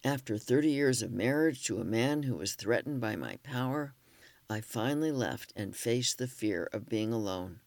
After 0.03 0.39
30 0.39 0.71
years 0.71 1.03
of 1.03 1.13
marriage 1.13 1.63
to 1.65 1.79
a 1.79 1.85
man 1.85 2.23
who 2.23 2.35
was 2.37 2.55
threatened 2.55 3.03
by 3.03 3.15
my 3.15 3.37
power, 3.43 3.93
I 4.49 4.63
finally 4.63 5.13
left 5.13 5.53
and 5.55 5.77
faced 5.77 6.17
the 6.17 6.27
fear 6.27 6.71
of 6.73 6.89
being 6.89 7.13
alone. 7.13 7.61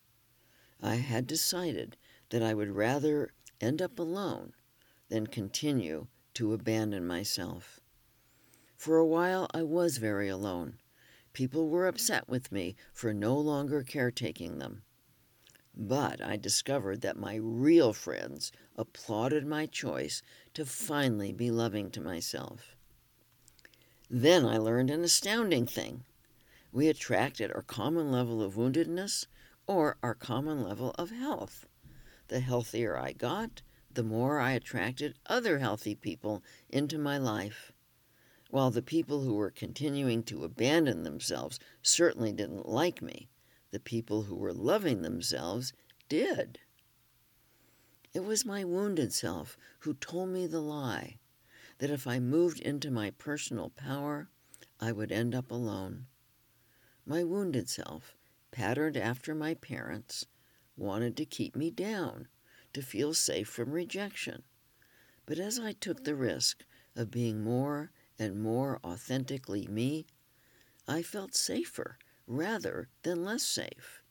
I 0.81 0.95
had 0.95 1.27
decided 1.27 1.97
that 2.31 2.41
I 2.41 2.55
would 2.55 2.71
rather 2.71 3.29
end 3.61 3.79
up 3.79 3.99
alone 3.99 4.53
than 5.09 5.27
continue 5.27 6.07
to 6.33 6.53
abandon 6.53 7.05
myself. 7.05 7.79
For 8.75 8.97
a 8.97 9.05
while, 9.05 9.47
I 9.53 9.61
was 9.61 9.97
very 9.97 10.29
alone. 10.29 10.79
People 11.33 11.69
were 11.69 11.85
upset 11.85 12.27
with 12.27 12.51
me 12.51 12.75
for 12.91 13.13
no 13.13 13.37
longer 13.37 13.83
caretaking 13.83 14.57
them. 14.57 14.81
But 15.81 16.19
I 16.19 16.35
discovered 16.35 16.99
that 17.01 17.15
my 17.15 17.35
real 17.35 17.93
friends 17.93 18.51
applauded 18.75 19.45
my 19.45 19.65
choice 19.65 20.21
to 20.53 20.65
finally 20.65 21.31
be 21.31 21.49
loving 21.49 21.89
to 21.91 22.01
myself. 22.01 22.75
Then 24.09 24.45
I 24.45 24.57
learned 24.57 24.89
an 24.89 25.05
astounding 25.05 25.65
thing. 25.65 26.03
We 26.73 26.89
attracted 26.89 27.49
our 27.53 27.61
common 27.61 28.11
level 28.11 28.41
of 28.41 28.55
woundedness 28.55 29.27
or 29.67 29.97
our 30.03 30.15
common 30.15 30.63
level 30.63 30.91
of 30.97 31.11
health. 31.11 31.65
The 32.27 32.41
healthier 32.41 32.97
I 32.97 33.13
got, 33.13 33.61
the 33.89 34.03
more 34.03 34.37
I 34.37 34.51
attracted 34.51 35.17
other 35.27 35.59
healthy 35.59 35.95
people 35.95 36.43
into 36.69 36.97
my 36.97 37.17
life 37.17 37.71
while 38.49 38.71
the 38.71 38.81
people 38.81 39.21
who 39.21 39.35
were 39.35 39.49
continuing 39.49 40.23
to 40.23 40.43
abandon 40.43 41.03
themselves 41.03 41.57
certainly 41.81 42.33
didn't 42.33 42.67
like 42.67 43.01
me, 43.01 43.29
the 43.71 43.79
people 43.79 44.23
who 44.23 44.35
were 44.35 44.53
loving 44.53 45.01
themselves 45.01 45.73
did. 46.07 46.59
It 48.13 48.23
was 48.23 48.45
my 48.45 48.63
wounded 48.63 49.13
self 49.13 49.57
who 49.79 49.93
told 49.93 50.29
me 50.29 50.47
the 50.47 50.61
lie 50.61 51.19
that 51.77 51.91
if 51.91 52.07
I 52.07 52.19
moved 52.19 52.59
into 52.59 52.89
my 52.89 53.11
personal 53.11 53.69
power, 53.69 54.29
I 54.79 54.91
would 54.91 55.11
end 55.11 55.35
up 55.35 55.51
alone. 55.51 56.07
My 57.05 57.23
wounded 57.23 57.69
self, 57.69 58.15
patterned 58.51 58.97
after 58.97 59.35
my 59.35 59.53
parents, 59.53 60.25
wanted 60.75 61.15
to 61.17 61.25
keep 61.25 61.55
me 61.55 61.69
down, 61.69 62.27
to 62.73 62.81
feel 62.81 63.13
safe 63.13 63.47
from 63.47 63.71
rejection. 63.71 64.43
But 65.25 65.39
as 65.39 65.59
I 65.59 65.73
took 65.73 66.03
the 66.03 66.15
risk 66.15 66.65
of 66.95 67.11
being 67.11 67.43
more 67.43 67.91
and 68.17 68.41
more 68.41 68.79
authentically 68.83 69.67
me, 69.67 70.07
I 70.87 71.03
felt 71.03 71.35
safer 71.35 71.99
rather 72.29 72.87
than 73.03 73.25
less 73.25 73.43
safe. 73.43 74.01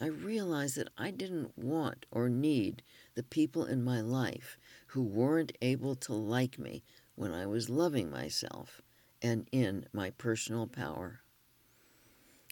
I 0.00 0.06
realized 0.06 0.76
that 0.76 0.92
I 0.96 1.10
didn't 1.10 1.58
want 1.58 2.06
or 2.12 2.28
need 2.28 2.82
the 3.16 3.24
people 3.24 3.64
in 3.64 3.82
my 3.82 4.00
life 4.00 4.56
who 4.86 5.02
weren't 5.02 5.56
able 5.60 5.96
to 5.96 6.14
like 6.14 6.56
me 6.56 6.84
when 7.16 7.34
I 7.34 7.46
was 7.46 7.68
loving 7.68 8.08
myself 8.08 8.80
and 9.20 9.48
in 9.50 9.86
my 9.92 10.10
personal 10.10 10.68
power. 10.68 11.22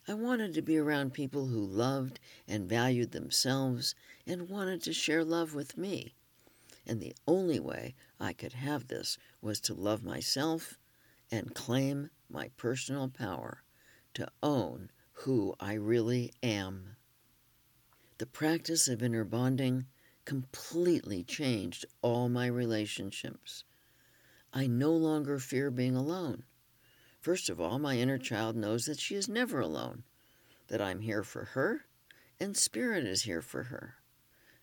I 0.08 0.14
wanted 0.14 0.54
to 0.54 0.62
be 0.62 0.76
around 0.76 1.12
people 1.12 1.46
who 1.46 1.60
loved 1.60 2.18
and 2.48 2.68
valued 2.68 3.12
themselves 3.12 3.94
and 4.26 4.48
wanted 4.48 4.82
to 4.82 4.92
share 4.92 5.22
love 5.22 5.54
with 5.54 5.78
me 5.78 6.14
and 6.88 7.00
the 7.00 7.14
only 7.26 7.60
way 7.60 7.94
I 8.18 8.32
could 8.32 8.54
have 8.54 8.88
this 8.88 9.18
was 9.42 9.60
to 9.60 9.74
love 9.74 10.02
myself 10.02 10.78
and 11.30 11.54
claim 11.54 12.08
my 12.30 12.48
personal 12.56 13.08
power, 13.08 13.62
to 14.18 14.28
own 14.42 14.90
who 15.12 15.54
I 15.60 15.74
really 15.74 16.32
am. 16.42 16.96
The 18.18 18.26
practice 18.26 18.88
of 18.88 19.00
inner 19.00 19.22
bonding 19.22 19.86
completely 20.24 21.22
changed 21.22 21.86
all 22.02 22.28
my 22.28 22.48
relationships. 22.48 23.62
I 24.52 24.66
no 24.66 24.90
longer 24.90 25.38
fear 25.38 25.70
being 25.70 25.94
alone. 25.94 26.42
First 27.20 27.48
of 27.48 27.60
all, 27.60 27.78
my 27.78 27.96
inner 27.96 28.18
child 28.18 28.56
knows 28.56 28.86
that 28.86 28.98
she 28.98 29.14
is 29.14 29.28
never 29.28 29.60
alone, 29.60 30.02
that 30.66 30.82
I'm 30.82 31.02
here 31.02 31.22
for 31.22 31.44
her, 31.44 31.82
and 32.40 32.56
Spirit 32.56 33.04
is 33.04 33.22
here 33.22 33.40
for 33.40 33.64
her. 33.64 33.98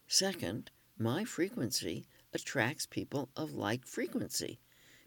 Second, 0.06 0.70
my 0.98 1.24
frequency 1.24 2.08
attracts 2.34 2.86
people 2.86 3.30
of 3.38 3.54
like 3.54 3.86
frequency 3.86 4.60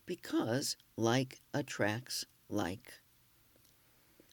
because 0.06 0.78
like 0.96 1.42
attracts 1.52 2.24
like. 2.48 2.94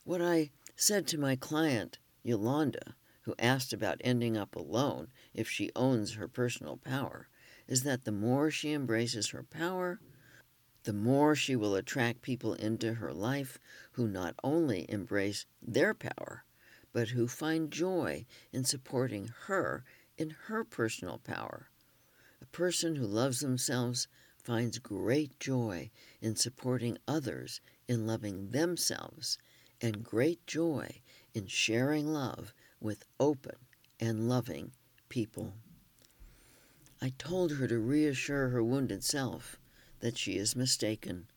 What 0.05 0.21
I 0.21 0.51
said 0.75 1.07
to 1.07 1.17
my 1.17 1.35
client, 1.35 1.97
Yolanda, 2.21 2.95
who 3.21 3.33
asked 3.39 3.73
about 3.73 3.99
ending 4.03 4.37
up 4.37 4.55
alone 4.55 5.07
if 5.33 5.49
she 5.49 5.71
owns 5.75 6.13
her 6.13 6.27
personal 6.27 6.77
power, 6.77 7.27
is 7.67 7.81
that 7.81 8.05
the 8.05 8.11
more 8.11 8.51
she 8.51 8.71
embraces 8.71 9.29
her 9.29 9.41
power, 9.41 9.99
the 10.83 10.93
more 10.93 11.33
she 11.33 11.55
will 11.55 11.73
attract 11.73 12.21
people 12.21 12.53
into 12.53 12.93
her 12.93 13.11
life 13.15 13.57
who 13.93 14.07
not 14.07 14.35
only 14.43 14.85
embrace 14.91 15.47
their 15.59 15.95
power, 15.95 16.45
but 16.93 17.09
who 17.09 17.27
find 17.27 17.71
joy 17.71 18.27
in 18.53 18.63
supporting 18.63 19.31
her 19.47 19.83
in 20.19 20.29
her 20.45 20.63
personal 20.63 21.17
power. 21.17 21.71
A 22.43 22.45
person 22.45 22.97
who 22.97 23.07
loves 23.07 23.39
themselves 23.39 24.07
finds 24.37 24.77
great 24.77 25.39
joy 25.39 25.89
in 26.21 26.35
supporting 26.35 26.99
others 27.07 27.59
in 27.87 28.05
loving 28.05 28.51
themselves 28.51 29.39
and 29.81 30.03
great 30.03 30.45
joy 30.47 31.01
in 31.33 31.47
sharing 31.47 32.07
love 32.07 32.53
with 32.79 33.05
open 33.19 33.55
and 33.99 34.29
loving 34.29 34.71
people. 35.09 35.53
I 37.01 37.13
told 37.17 37.53
her 37.53 37.67
to 37.67 37.79
reassure 37.79 38.49
her 38.49 38.63
wounded 38.63 39.03
self 39.03 39.57
that 39.99 40.17
she 40.17 40.37
is 40.37 40.55
mistaken. 40.55 41.27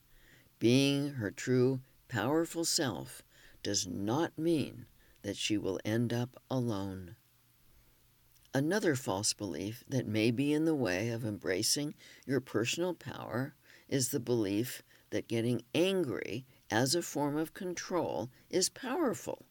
Being 0.59 1.15
her 1.15 1.31
true, 1.31 1.81
powerful 2.09 2.65
self 2.65 3.23
does 3.63 3.87
not 3.87 4.39
mean 4.39 4.87
that 5.23 5.37
she 5.37 5.59
will 5.59 5.81
end 5.85 6.13
up 6.13 6.41
alone. 6.51 7.17
Another 8.55 8.95
false 8.95 9.35
belief 9.35 9.85
that 9.89 10.07
may 10.07 10.31
be 10.31 10.53
in 10.53 10.65
the 10.65 10.75
way 10.75 11.11
of 11.11 11.25
embracing 11.25 11.95
your 12.27 12.41
personal 12.41 12.95
power 12.95 13.55
is 13.89 14.09
the 14.09 14.21
belief 14.21 14.83
that 15.11 15.29
getting 15.29 15.63
angry 15.75 16.47
as 16.71 16.95
a 16.95 17.03
form 17.03 17.37
of 17.37 17.55
control 17.55 18.31
is 18.51 18.69
powerful. 18.69 19.47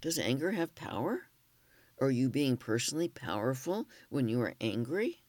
Does 0.00 0.18
anger 0.18 0.52
have 0.52 0.74
power? 0.74 1.28
Are 2.00 2.10
you 2.10 2.28
being 2.28 2.56
personally 2.56 3.08
powerful 3.08 3.88
when 4.08 4.28
you 4.28 4.40
are 4.40 4.54
angry? 4.60 5.22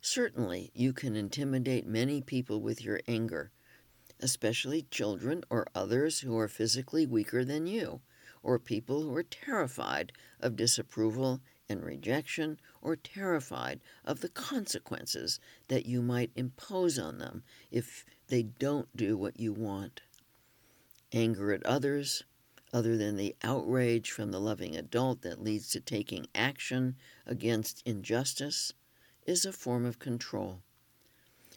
Certainly, 0.00 0.70
you 0.74 0.92
can 0.92 1.16
intimidate 1.16 1.86
many 1.86 2.20
people 2.20 2.60
with 2.60 2.82
your 2.82 3.00
anger, 3.08 3.50
especially 4.20 4.82
children 4.90 5.44
or 5.50 5.66
others 5.74 6.20
who 6.20 6.36
are 6.38 6.48
physically 6.48 7.06
weaker 7.06 7.44
than 7.44 7.66
you 7.66 8.00
or 8.42 8.58
people 8.58 9.02
who 9.02 9.14
are 9.14 9.22
terrified 9.22 10.12
of 10.40 10.56
disapproval 10.56 11.40
and 11.68 11.84
rejection 11.84 12.58
or 12.80 12.96
terrified 12.96 13.80
of 14.04 14.20
the 14.20 14.28
consequences 14.28 15.38
that 15.68 15.84
you 15.84 16.00
might 16.00 16.30
impose 16.34 16.98
on 16.98 17.18
them 17.18 17.42
if 17.70 18.06
they 18.28 18.42
don't 18.42 18.88
do 18.96 19.16
what 19.16 19.38
you 19.38 19.52
want. 19.52 20.00
Anger 21.12 21.52
at 21.52 21.64
others, 21.66 22.24
other 22.72 22.96
than 22.96 23.16
the 23.16 23.36
outrage 23.42 24.10
from 24.10 24.30
the 24.30 24.40
loving 24.40 24.76
adult 24.76 25.22
that 25.22 25.42
leads 25.42 25.68
to 25.70 25.80
taking 25.80 26.26
action 26.34 26.96
against 27.26 27.82
injustice, 27.86 28.72
is 29.26 29.44
a 29.44 29.52
form 29.52 29.84
of 29.84 29.98
control. 29.98 30.62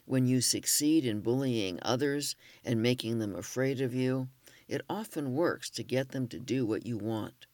When 0.04 0.26
you 0.26 0.40
succeed 0.40 1.06
in 1.06 1.20
bullying 1.20 1.78
others 1.80 2.36
and 2.64 2.82
making 2.82 3.18
them 3.18 3.34
afraid 3.34 3.80
of 3.80 3.94
you, 3.94 4.28
it 4.68 4.82
often 4.90 5.34
works 5.34 5.70
to 5.70 5.82
get 5.82 6.10
them 6.10 6.28
to 6.28 6.38
do 6.38 6.66
what 6.66 6.86
you 6.86 6.98
want, 6.98 7.46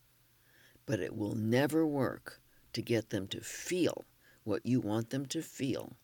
but 0.87 0.99
it 0.99 1.16
will 1.16 1.35
never 1.35 1.87
work 1.87 2.40
to 2.78 2.82
get 2.82 3.10
them 3.10 3.26
to 3.26 3.40
feel 3.40 4.04
what 4.44 4.64
you 4.64 4.78
want 4.78 5.10
them 5.10 5.26
to 5.26 5.42
feel, 5.42 5.96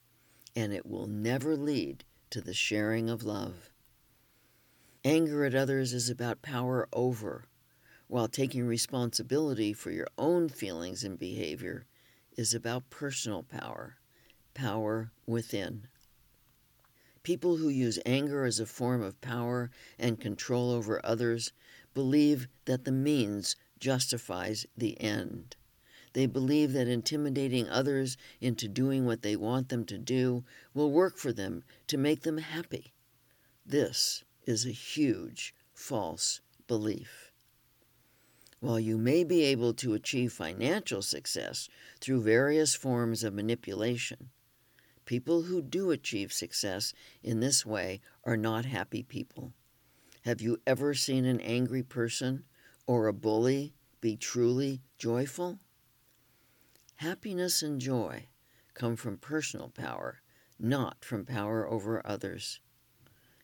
and 0.57 0.73
it 0.73 0.85
will 0.85 1.07
never 1.07 1.57
lead 1.57 2.03
to 2.31 2.41
the 2.41 2.53
sharing 2.53 3.09
of 3.09 3.23
love. 3.23 3.71
Anger 5.05 5.45
at 5.45 5.55
others 5.55 5.93
is 5.93 6.11
about 6.11 6.43
power 6.43 6.89
over, 6.93 7.45
while 8.09 8.27
taking 8.27 8.67
responsibility 8.67 9.73
for 9.73 9.93
your 9.93 10.09
own 10.19 10.49
feelings 10.49 11.05
and 11.05 11.17
behavior 11.17 11.87
is 12.37 12.53
about 12.55 12.91
personal 12.91 13.45
power, 13.45 13.95
power 14.53 15.13
within. 15.29 15.87
People 17.23 17.59
who 17.59 17.69
use 17.69 18.01
anger 18.05 18.45
as 18.45 18.59
a 18.59 18.67
form 18.67 19.01
of 19.01 19.21
power 19.21 19.71
and 19.97 20.19
control 20.19 20.73
over 20.73 21.01
others 21.05 21.53
believe 21.95 22.49
that 22.65 22.85
the 22.85 22.91
means 22.91 23.55
justifies 23.79 24.67
the 24.77 25.01
end. 25.01 25.55
They 26.15 26.27
believe 26.27 26.73
that 26.73 26.89
intimidating 26.89 27.69
others 27.69 28.17
into 28.41 28.69
doing 28.69 29.05
what 29.05 29.23
they 29.23 29.35
want 29.35 29.69
them 29.69 29.85
to 29.87 29.99
do 29.99 30.45
will 30.73 30.91
work 30.91 31.19
for 31.19 31.33
them 31.33 31.65
to 31.89 31.99
make 31.99 32.23
them 32.23 32.39
happy. 32.39 32.95
This 33.67 34.23
is 34.47 34.65
a 34.65 34.71
huge 34.71 35.55
false 35.73 36.41
belief. 36.69 37.33
While 38.61 38.79
you 38.79 38.97
may 38.97 39.25
be 39.25 39.43
able 39.43 39.75
to 39.75 39.95
achieve 39.95 40.33
financial 40.33 41.03
success 41.03 41.69
through 42.01 42.23
various 42.23 42.77
forms 42.77 43.25
of 43.25 43.35
manipulation, 43.35 44.31
people 45.05 45.43
who 45.43 45.61
do 45.61 45.91
achieve 45.91 46.33
success 46.33 46.95
in 47.25 47.41
this 47.41 47.67
way 47.67 48.01
are 48.23 48.37
not 48.37 48.65
happy 48.65 49.03
people. 49.03 49.53
Have 50.23 50.41
you 50.41 50.61
ever 50.65 50.95
seen 50.95 51.25
an 51.25 51.41
angry 51.41 51.83
person 51.83 52.45
or 52.87 53.09
a 53.09 53.13
bully 53.13 53.75
be 54.01 54.17
truly 54.17 54.81
joyful? 54.97 55.59
Happiness 56.97 57.63
and 57.63 57.81
joy 57.81 58.29
come 58.73 58.97
from 58.97 59.19
personal 59.19 59.69
power, 59.69 60.23
not 60.59 61.05
from 61.05 61.27
power 61.27 61.69
over 61.69 62.01
others. 62.07 62.61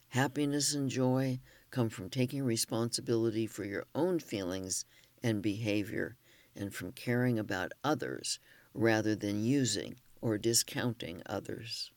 Happiness 0.09 0.73
and 0.73 0.89
joy 0.89 1.41
come 1.71 1.89
from 1.89 2.09
taking 2.09 2.45
responsibility 2.45 3.47
for 3.47 3.65
your 3.65 3.87
own 3.95 4.19
feelings 4.19 4.85
and 5.23 5.43
behavior 5.43 6.17
and 6.55 6.75
from 6.75 6.93
caring 6.93 7.39
about 7.39 7.73
others 7.83 8.39
rather 8.73 9.15
than 9.15 9.45
using 9.45 9.97
or 10.21 10.39
discounting 10.39 11.23
others. 11.27 11.91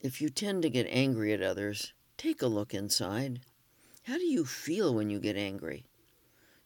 If 0.00 0.20
you 0.20 0.30
tend 0.30 0.62
to 0.62 0.70
get 0.70 0.86
angry 0.88 1.32
at 1.32 1.42
others, 1.42 1.92
take 2.16 2.40
a 2.40 2.46
look 2.46 2.72
inside. 2.72 3.40
How 4.04 4.16
do 4.16 4.24
you 4.24 4.44
feel 4.44 4.94
when 4.94 5.10
you 5.10 5.18
get 5.18 5.36
angry? 5.36 5.84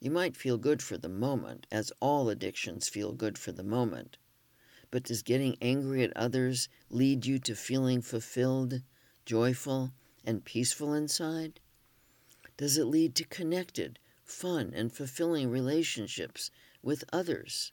You 0.05 0.11
might 0.11 0.37
feel 0.37 0.59
good 0.59 0.83
for 0.83 0.99
the 0.99 1.09
moment, 1.09 1.67
as 1.73 1.91
all 1.99 2.29
addictions 2.29 2.91
feel 2.91 3.15
good 3.15 3.39
for 3.39 3.53
the 3.53 3.65
moment. 3.65 4.19
But 4.91 5.05
does 5.05 5.23
getting 5.23 5.57
angry 5.63 6.03
at 6.03 6.15
others 6.15 6.69
lead 6.91 7.25
you 7.25 7.39
to 7.39 7.55
feeling 7.55 8.03
fulfilled, 8.03 8.83
joyful, 9.25 9.95
and 10.23 10.45
peaceful 10.45 10.93
inside? 10.93 11.59
Does 12.59 12.77
it 12.77 12.85
lead 12.85 13.15
to 13.15 13.25
connected, 13.25 13.99
fun, 14.23 14.75
and 14.75 14.93
fulfilling 14.93 15.49
relationships 15.49 16.51
with 16.83 17.05
others? 17.11 17.73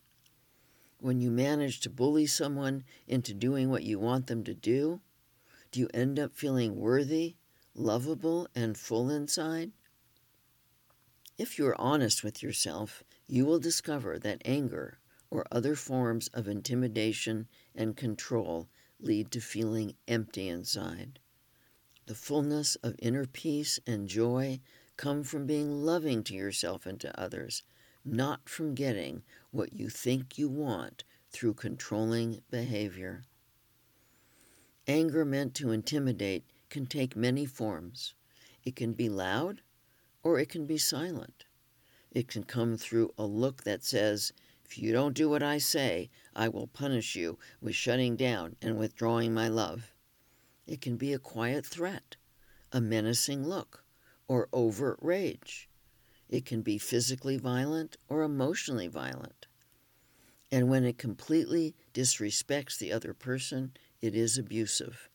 When 0.99 1.19
you 1.19 1.31
manage 1.31 1.81
to 1.81 1.89
bully 1.89 2.27
someone 2.27 2.85
into 3.09 3.33
doing 3.33 3.69
what 3.69 3.83
you 3.83 3.99
want 3.99 4.27
them 4.27 4.45
to 4.45 4.53
do, 4.53 5.01
do 5.69 5.81
you 5.81 5.89
end 5.93 6.17
up 6.17 6.33
feeling 6.33 6.77
worthy, 6.77 7.35
lovable, 7.75 8.47
and 8.55 8.77
full 8.77 9.09
inside? 9.09 9.73
If 11.41 11.57
you 11.57 11.65
are 11.65 11.81
honest 11.81 12.23
with 12.23 12.43
yourself, 12.43 13.03
you 13.25 13.47
will 13.47 13.57
discover 13.57 14.19
that 14.19 14.43
anger 14.45 14.99
or 15.31 15.43
other 15.51 15.75
forms 15.75 16.27
of 16.35 16.47
intimidation 16.47 17.47
and 17.73 17.97
control 17.97 18.69
lead 18.99 19.31
to 19.31 19.41
feeling 19.41 19.95
empty 20.07 20.47
inside. 20.47 21.17
The 22.05 22.13
fullness 22.13 22.75
of 22.83 22.93
inner 22.99 23.25
peace 23.25 23.79
and 23.87 24.07
joy 24.07 24.59
come 24.97 25.23
from 25.23 25.47
being 25.47 25.83
loving 25.83 26.23
to 26.25 26.35
yourself 26.35 26.85
and 26.85 26.99
to 26.99 27.19
others, 27.19 27.63
not 28.05 28.47
from 28.47 28.75
getting 28.75 29.23
what 29.49 29.73
you 29.73 29.89
think 29.89 30.37
you 30.37 30.47
want 30.47 31.05
through 31.31 31.55
controlling 31.55 32.43
behavior. 32.51 33.23
Anger 34.85 35.25
meant 35.25 35.55
to 35.55 35.71
intimidate 35.71 36.45
can 36.69 36.85
take 36.85 37.15
many 37.15 37.47
forms. 37.47 38.13
It 38.63 38.75
can 38.75 38.93
be 38.93 39.09
loud 39.09 39.63
or 40.23 40.39
it 40.39 40.49
can 40.49 40.65
be 40.65 40.77
silent. 40.77 41.45
It 42.11 42.27
can 42.27 42.43
come 42.43 42.77
through 42.77 43.13
a 43.17 43.25
look 43.25 43.63
that 43.63 43.83
says, 43.83 44.33
If 44.65 44.77
you 44.77 44.91
don't 44.91 45.13
do 45.15 45.29
what 45.29 45.43
I 45.43 45.57
say, 45.57 46.09
I 46.35 46.49
will 46.49 46.67
punish 46.67 47.15
you 47.15 47.37
with 47.61 47.75
shutting 47.75 48.15
down 48.15 48.55
and 48.61 48.77
withdrawing 48.77 49.33
my 49.33 49.47
love. 49.47 49.93
It 50.67 50.81
can 50.81 50.97
be 50.97 51.13
a 51.13 51.19
quiet 51.19 51.65
threat, 51.65 52.15
a 52.71 52.81
menacing 52.81 53.47
look, 53.47 53.83
or 54.27 54.49
overt 54.51 54.99
rage. 55.01 55.69
It 56.29 56.45
can 56.45 56.61
be 56.61 56.77
physically 56.77 57.37
violent 57.37 57.97
or 58.07 58.23
emotionally 58.23 58.87
violent. 58.87 59.47
And 60.51 60.69
when 60.69 60.83
it 60.83 60.97
completely 60.97 61.75
disrespects 61.93 62.77
the 62.77 62.91
other 62.91 63.13
person, 63.13 63.73
it 64.01 64.15
is 64.15 64.37
abusive 64.37 65.10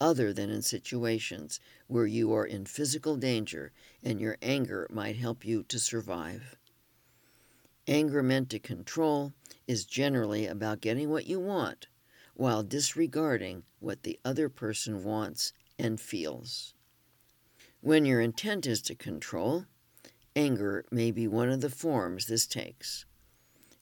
other 0.00 0.32
than 0.32 0.50
in 0.50 0.62
situations 0.62 1.60
where 1.86 2.06
you 2.06 2.32
are 2.32 2.46
in 2.46 2.66
physical 2.66 3.16
danger 3.16 3.72
and 4.02 4.20
your 4.20 4.36
anger 4.42 4.86
might 4.90 5.16
help 5.16 5.44
you 5.44 5.62
to 5.62 5.78
survive. 5.78 6.56
Anger 7.86 8.22
meant 8.22 8.50
to 8.50 8.58
control 8.58 9.34
is 9.66 9.84
generally 9.84 10.46
about 10.46 10.80
getting 10.80 11.10
what 11.10 11.26
you 11.26 11.38
want 11.38 11.86
while 12.34 12.62
disregarding 12.62 13.62
what 13.78 14.02
the 14.02 14.18
other 14.24 14.48
person 14.48 15.04
wants 15.04 15.52
and 15.78 16.00
feels. 16.00 16.74
When 17.80 18.04
your 18.04 18.20
intent 18.20 18.66
is 18.66 18.80
to 18.82 18.94
control, 18.94 19.66
anger 20.34 20.84
may 20.90 21.10
be 21.10 21.28
one 21.28 21.50
of 21.50 21.60
the 21.60 21.70
forms 21.70 22.26
this 22.26 22.46
takes. 22.46 23.04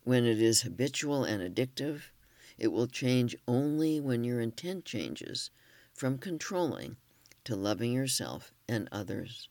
When 0.05 0.27
it 0.27 0.43
is 0.43 0.63
habitual 0.63 1.25
and 1.25 1.41
addictive, 1.43 2.03
it 2.59 2.69
will 2.69 2.89
change 2.89 3.37
only 3.47 4.01
when 4.01 4.25
your 4.25 4.41
intent 4.41 4.85
changes 4.85 5.51
from 6.03 6.19
controlling 6.19 6.97
to 7.45 7.55
loving 7.55 7.93
yourself 7.93 8.53
and 8.69 8.89
others. 8.91 9.49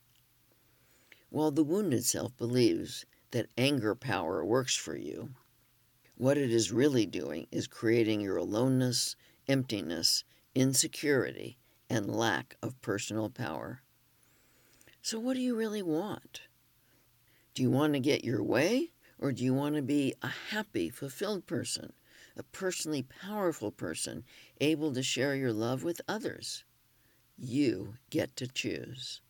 While 1.30 1.52
the 1.52 1.64
wounded 1.64 2.04
self 2.04 2.36
believes 2.36 3.06
that 3.32 3.48
anger 3.58 3.96
power 3.96 4.44
works 4.44 4.76
for 4.76 4.98
you, 4.98 5.30
what 6.18 6.38
it 6.38 6.52
is 6.52 6.70
really 6.70 7.06
doing 7.06 7.48
is 7.52 7.68
creating 7.68 8.20
your 8.20 8.36
aloneness, 8.36 9.16
emptiness, 9.48 10.26
insecurity, 10.54 11.58
and 11.90 12.14
lack 12.14 12.58
of 12.62 12.82
personal 12.82 13.30
power. 13.30 13.82
So, 15.02 15.22
what 15.22 15.36
do 15.36 15.42
you 15.42 15.56
really 15.56 15.82
want? 15.82 16.42
Do 17.54 17.64
you 17.64 17.72
want 17.72 17.94
to 17.94 18.00
get 18.02 18.26
your 18.26 18.44
way, 18.44 18.92
or 19.18 19.32
do 19.32 19.42
you 19.42 19.54
want 19.54 19.76
to 19.76 19.82
be 19.82 20.16
a 20.22 20.28
happy, 20.50 20.90
fulfilled 20.90 21.46
person 21.46 21.94
a 22.38 22.44
personally 22.44 23.04
powerful 23.04 23.72
person 23.72 24.24
able 24.60 24.94
to 24.94 25.04
share 25.04 25.36
your 25.36 25.52
love 25.52 25.84
with 25.84 26.02
others. 26.08 26.64
You 27.38 27.96
get 28.10 28.36
to 28.38 28.48
choose. 28.48 29.22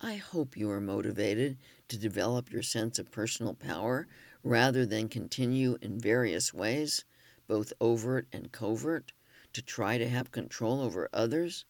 I 0.00 0.16
hope 0.16 0.56
you 0.56 0.70
are 0.70 0.80
motivated 0.80 1.58
to 1.88 1.98
develop 1.98 2.52
your 2.52 2.62
sense 2.62 2.98
of 2.98 3.10
personal 3.10 3.54
power 3.54 4.06
rather 4.42 4.86
than 4.86 5.08
continue 5.08 5.78
in 5.82 5.98
various 5.98 6.54
ways, 6.54 7.04
both 7.46 7.72
overt 7.80 8.28
and 8.32 8.52
covert, 8.52 9.12
to 9.52 9.62
try 9.62 9.98
to 9.98 10.08
have 10.08 10.30
control 10.30 10.80
over 10.80 11.08
others. 11.12 11.64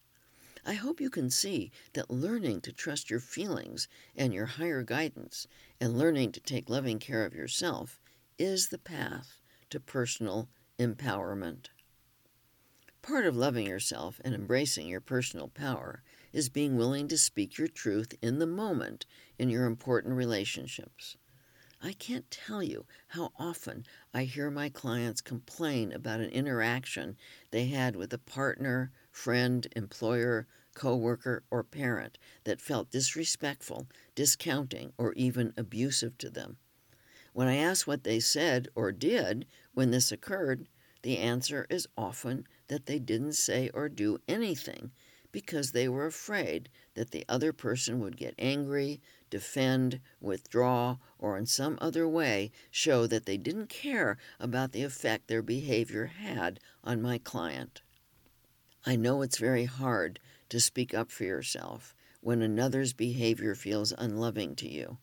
I 0.65 0.73
hope 0.73 1.01
you 1.01 1.09
can 1.09 1.29
see 1.29 1.71
that 1.93 2.11
learning 2.11 2.61
to 2.61 2.71
trust 2.71 3.09
your 3.09 3.19
feelings 3.19 3.87
and 4.15 4.33
your 4.33 4.45
higher 4.45 4.83
guidance 4.83 5.47
and 5.81 5.97
learning 5.97 6.31
to 6.33 6.39
take 6.39 6.69
loving 6.69 6.99
care 6.99 7.25
of 7.25 7.33
yourself 7.33 7.99
is 8.37 8.67
the 8.67 8.77
path 8.77 9.38
to 9.69 9.79
personal 9.79 10.49
empowerment. 10.77 11.67
Part 13.01 13.25
of 13.25 13.35
loving 13.35 13.65
yourself 13.65 14.19
and 14.23 14.35
embracing 14.35 14.87
your 14.87 15.01
personal 15.01 15.47
power 15.47 16.03
is 16.33 16.49
being 16.49 16.77
willing 16.77 17.07
to 17.07 17.17
speak 17.17 17.57
your 17.57 17.67
truth 17.67 18.13
in 18.21 18.39
the 18.39 18.45
moment 18.45 19.05
in 19.37 19.49
your 19.49 19.65
important 19.65 20.15
relationships. 20.15 21.17
I 21.81 21.93
can't 21.93 22.29
tell 22.29 22.61
you 22.61 22.85
how 23.07 23.31
often 23.39 23.85
I 24.13 24.25
hear 24.25 24.51
my 24.51 24.67
clients 24.67 25.21
complain 25.21 25.93
about 25.93 26.19
an 26.19 26.29
interaction 26.29 27.15
they 27.51 27.67
had 27.67 27.95
with 27.95 28.11
a 28.13 28.17
partner, 28.17 28.91
friend, 29.11 29.65
employer, 29.75 30.45
coworker, 30.75 31.43
or 31.49 31.63
parent 31.63 32.17
that 32.43 32.59
felt 32.61 32.91
disrespectful, 32.91 33.87
discounting, 34.13 34.91
or 34.97 35.13
even 35.13 35.53
abusive 35.55 36.17
to 36.17 36.29
them. 36.29 36.57
When 37.39 37.47
I 37.47 37.55
ask 37.55 37.87
what 37.87 38.03
they 38.03 38.19
said 38.19 38.67
or 38.75 38.91
did 38.91 39.45
when 39.73 39.91
this 39.91 40.11
occurred, 40.11 40.67
the 41.03 41.19
answer 41.19 41.65
is 41.69 41.87
often 41.97 42.45
that 42.67 42.85
they 42.85 42.99
didn't 42.99 43.31
say 43.31 43.69
or 43.73 43.87
do 43.87 44.19
anything 44.27 44.91
because 45.31 45.71
they 45.71 45.87
were 45.87 46.05
afraid 46.05 46.67
that 46.95 47.11
the 47.11 47.23
other 47.29 47.53
person 47.53 48.01
would 48.01 48.17
get 48.17 48.35
angry, 48.37 48.99
defend, 49.29 50.01
withdraw, 50.19 50.97
or 51.17 51.37
in 51.37 51.45
some 51.45 51.77
other 51.79 52.09
way 52.09 52.51
show 52.71 53.07
that 53.07 53.25
they 53.25 53.37
didn't 53.37 53.69
care 53.69 54.17
about 54.37 54.73
the 54.73 54.83
effect 54.83 55.29
their 55.29 55.41
behavior 55.41 56.07
had 56.07 56.59
on 56.83 57.01
my 57.01 57.19
client. 57.19 57.81
I 58.85 58.97
know 58.97 59.21
it's 59.21 59.37
very 59.37 59.63
hard 59.63 60.19
to 60.49 60.59
speak 60.59 60.93
up 60.93 61.09
for 61.09 61.23
yourself 61.23 61.95
when 62.19 62.41
another's 62.41 62.91
behavior 62.91 63.55
feels 63.55 63.93
unloving 63.97 64.57
to 64.57 64.67
you. 64.67 64.97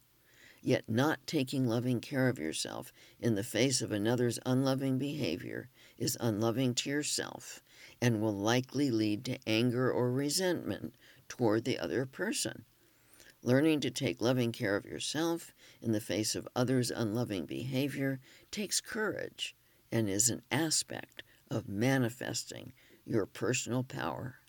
Yet, 0.67 0.89
not 0.89 1.29
taking 1.29 1.69
loving 1.69 2.01
care 2.01 2.29
of 2.29 2.41
yourself 2.41 2.93
in 3.21 3.37
the 3.37 3.45
face 3.45 3.81
of 3.81 3.93
another's 3.93 4.41
unloving 4.45 4.99
behavior 4.99 5.71
is 5.97 6.17
unloving 6.19 6.75
to 6.75 6.91
yourself 6.91 7.63
and 8.03 8.21
will 8.21 8.37
likely 8.37 8.91
lead 8.91 9.25
to 9.27 9.39
anger 9.47 9.93
or 9.93 10.11
resentment 10.11 10.97
toward 11.29 11.63
the 11.63 11.79
other 11.79 12.05
person. 12.05 12.65
Learning 13.45 13.79
to 13.79 13.93
take 13.93 14.21
loving 14.21 14.51
care 14.51 14.75
of 14.75 14.87
yourself 14.87 15.55
in 15.81 15.93
the 15.93 16.01
face 16.01 16.35
of 16.35 16.49
others' 16.57 16.91
unloving 16.91 17.47
behavior 17.47 18.19
takes 18.51 18.81
courage 18.81 19.55
and 19.93 20.11
is 20.11 20.31
an 20.31 20.43
aspect 20.51 21.23
of 21.49 21.69
manifesting 21.69 22.73
your 23.05 23.25
personal 23.25 23.85
power. 23.85 24.41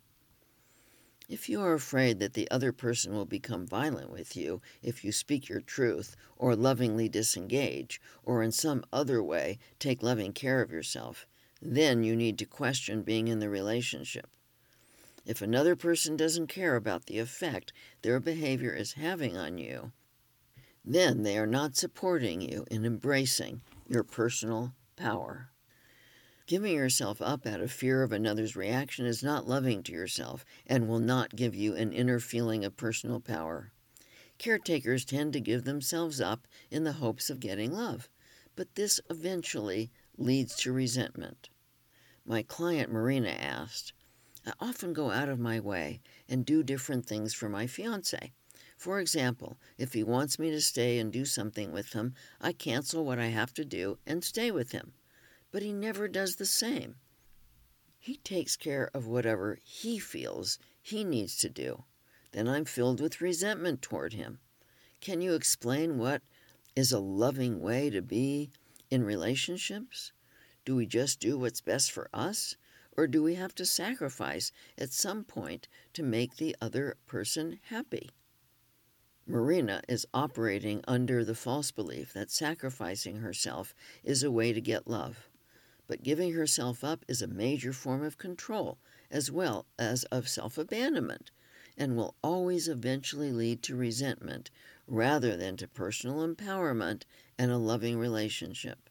If 1.29 1.49
you 1.49 1.61
are 1.61 1.73
afraid 1.73 2.19
that 2.19 2.33
the 2.33 2.49
other 2.49 2.71
person 2.71 3.13
will 3.13 3.25
become 3.25 3.67
violent 3.67 4.09
with 4.09 4.37
you 4.37 4.61
if 4.81 5.03
you 5.03 5.11
speak 5.11 5.49
your 5.49 5.59
truth, 5.59 6.15
or 6.37 6.55
lovingly 6.55 7.09
disengage, 7.09 7.99
or 8.23 8.41
in 8.41 8.53
some 8.53 8.85
other 8.93 9.21
way 9.21 9.59
take 9.77 10.01
loving 10.01 10.31
care 10.31 10.61
of 10.61 10.71
yourself, 10.71 11.27
then 11.61 12.03
you 12.03 12.15
need 12.15 12.37
to 12.37 12.45
question 12.45 13.01
being 13.01 13.27
in 13.27 13.39
the 13.39 13.49
relationship. 13.49 14.29
If 15.25 15.41
another 15.41 15.75
person 15.75 16.15
doesn't 16.15 16.47
care 16.47 16.77
about 16.77 17.07
the 17.07 17.19
effect 17.19 17.73
their 18.03 18.21
behavior 18.21 18.71
is 18.71 18.93
having 18.93 19.35
on 19.35 19.57
you, 19.57 19.91
then 20.85 21.23
they 21.23 21.37
are 21.37 21.45
not 21.45 21.75
supporting 21.75 22.39
you 22.39 22.65
in 22.71 22.85
embracing 22.85 23.61
your 23.85 24.03
personal 24.03 24.73
power. 24.95 25.49
Giving 26.47 26.75
yourself 26.75 27.21
up 27.21 27.45
out 27.45 27.59
of 27.59 27.73
fear 27.73 28.03
of 28.03 28.13
another's 28.13 28.55
reaction 28.55 29.05
is 29.05 29.21
not 29.21 29.49
loving 29.49 29.83
to 29.83 29.91
yourself 29.91 30.45
and 30.65 30.87
will 30.87 31.01
not 31.01 31.35
give 31.35 31.53
you 31.53 31.75
an 31.75 31.91
inner 31.91 32.21
feeling 32.21 32.63
of 32.63 32.77
personal 32.77 33.19
power. 33.19 33.73
Caretakers 34.37 35.03
tend 35.03 35.33
to 35.33 35.41
give 35.41 35.65
themselves 35.65 36.21
up 36.21 36.47
in 36.71 36.85
the 36.85 36.93
hopes 36.93 37.29
of 37.29 37.41
getting 37.41 37.73
love, 37.73 38.07
but 38.55 38.75
this 38.75 39.01
eventually 39.09 39.91
leads 40.17 40.55
to 40.55 40.71
resentment. 40.71 41.49
My 42.25 42.43
client 42.43 42.93
Marina 42.93 43.31
asked, 43.31 43.91
I 44.45 44.53
often 44.61 44.93
go 44.93 45.11
out 45.11 45.27
of 45.27 45.41
my 45.41 45.59
way 45.59 45.99
and 46.29 46.45
do 46.45 46.63
different 46.63 47.05
things 47.05 47.33
for 47.33 47.49
my 47.49 47.67
fiance. 47.67 48.31
For 48.77 49.01
example, 49.01 49.57
if 49.77 49.91
he 49.91 50.01
wants 50.01 50.39
me 50.39 50.51
to 50.51 50.61
stay 50.61 50.97
and 50.97 51.11
do 51.11 51.25
something 51.25 51.73
with 51.73 51.91
him, 51.91 52.13
I 52.39 52.53
cancel 52.53 53.03
what 53.03 53.19
I 53.19 53.27
have 53.27 53.53
to 53.55 53.65
do 53.65 53.97
and 54.07 54.23
stay 54.23 54.49
with 54.49 54.71
him. 54.71 54.93
But 55.51 55.63
he 55.63 55.73
never 55.73 56.07
does 56.07 56.35
the 56.35 56.45
same. 56.45 56.95
He 57.99 58.17
takes 58.17 58.55
care 58.55 58.89
of 58.93 59.07
whatever 59.07 59.59
he 59.63 59.99
feels 59.99 60.59
he 60.81 61.03
needs 61.03 61.37
to 61.37 61.49
do. 61.49 61.83
Then 62.31 62.47
I'm 62.47 62.65
filled 62.65 63.01
with 63.01 63.21
resentment 63.21 63.81
toward 63.81 64.13
him. 64.13 64.39
Can 65.01 65.21
you 65.21 65.33
explain 65.33 65.97
what 65.97 66.21
is 66.75 66.91
a 66.91 66.99
loving 66.99 67.59
way 67.59 67.89
to 67.89 68.01
be 68.01 68.51
in 68.89 69.03
relationships? 69.03 70.11
Do 70.65 70.75
we 70.75 70.85
just 70.85 71.19
do 71.19 71.37
what's 71.37 71.61
best 71.61 71.91
for 71.91 72.09
us? 72.13 72.55
Or 72.95 73.07
do 73.07 73.21
we 73.21 73.35
have 73.35 73.53
to 73.55 73.65
sacrifice 73.65 74.51
at 74.77 74.91
some 74.91 75.23
point 75.23 75.67
to 75.93 76.03
make 76.03 76.37
the 76.37 76.55
other 76.61 76.97
person 77.05 77.59
happy? 77.69 78.09
Marina 79.25 79.81
is 79.87 80.07
operating 80.13 80.81
under 80.87 81.23
the 81.23 81.35
false 81.35 81.71
belief 81.71 82.13
that 82.13 82.31
sacrificing 82.31 83.17
herself 83.17 83.75
is 84.03 84.23
a 84.23 84.31
way 84.31 84.53
to 84.53 84.61
get 84.61 84.87
love. 84.87 85.29
But 85.87 86.03
giving 86.03 86.33
herself 86.33 86.83
up 86.83 87.05
is 87.07 87.21
a 87.21 87.27
major 87.27 87.71
form 87.71 88.03
of 88.03 88.17
control 88.17 88.77
as 89.09 89.31
well 89.31 89.65
as 89.79 90.03
of 90.05 90.27
self 90.27 90.57
abandonment 90.57 91.31
and 91.77 91.95
will 91.95 92.15
always 92.21 92.67
eventually 92.67 93.31
lead 93.31 93.61
to 93.63 93.75
resentment 93.75 94.49
rather 94.87 95.37
than 95.37 95.55
to 95.57 95.67
personal 95.67 96.27
empowerment 96.27 97.03
and 97.37 97.51
a 97.51 97.57
loving 97.57 97.97
relationship. 97.97 98.89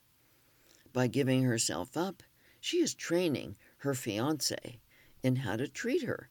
By 0.93 1.09
giving 1.09 1.43
herself 1.43 1.97
up, 1.97 2.23
she 2.61 2.79
is 2.79 2.95
training 2.95 3.57
her 3.79 3.95
fiance 3.95 4.81
in 5.23 5.37
how 5.37 5.57
to 5.57 5.69
treat 5.69 6.05
her. 6.05 6.31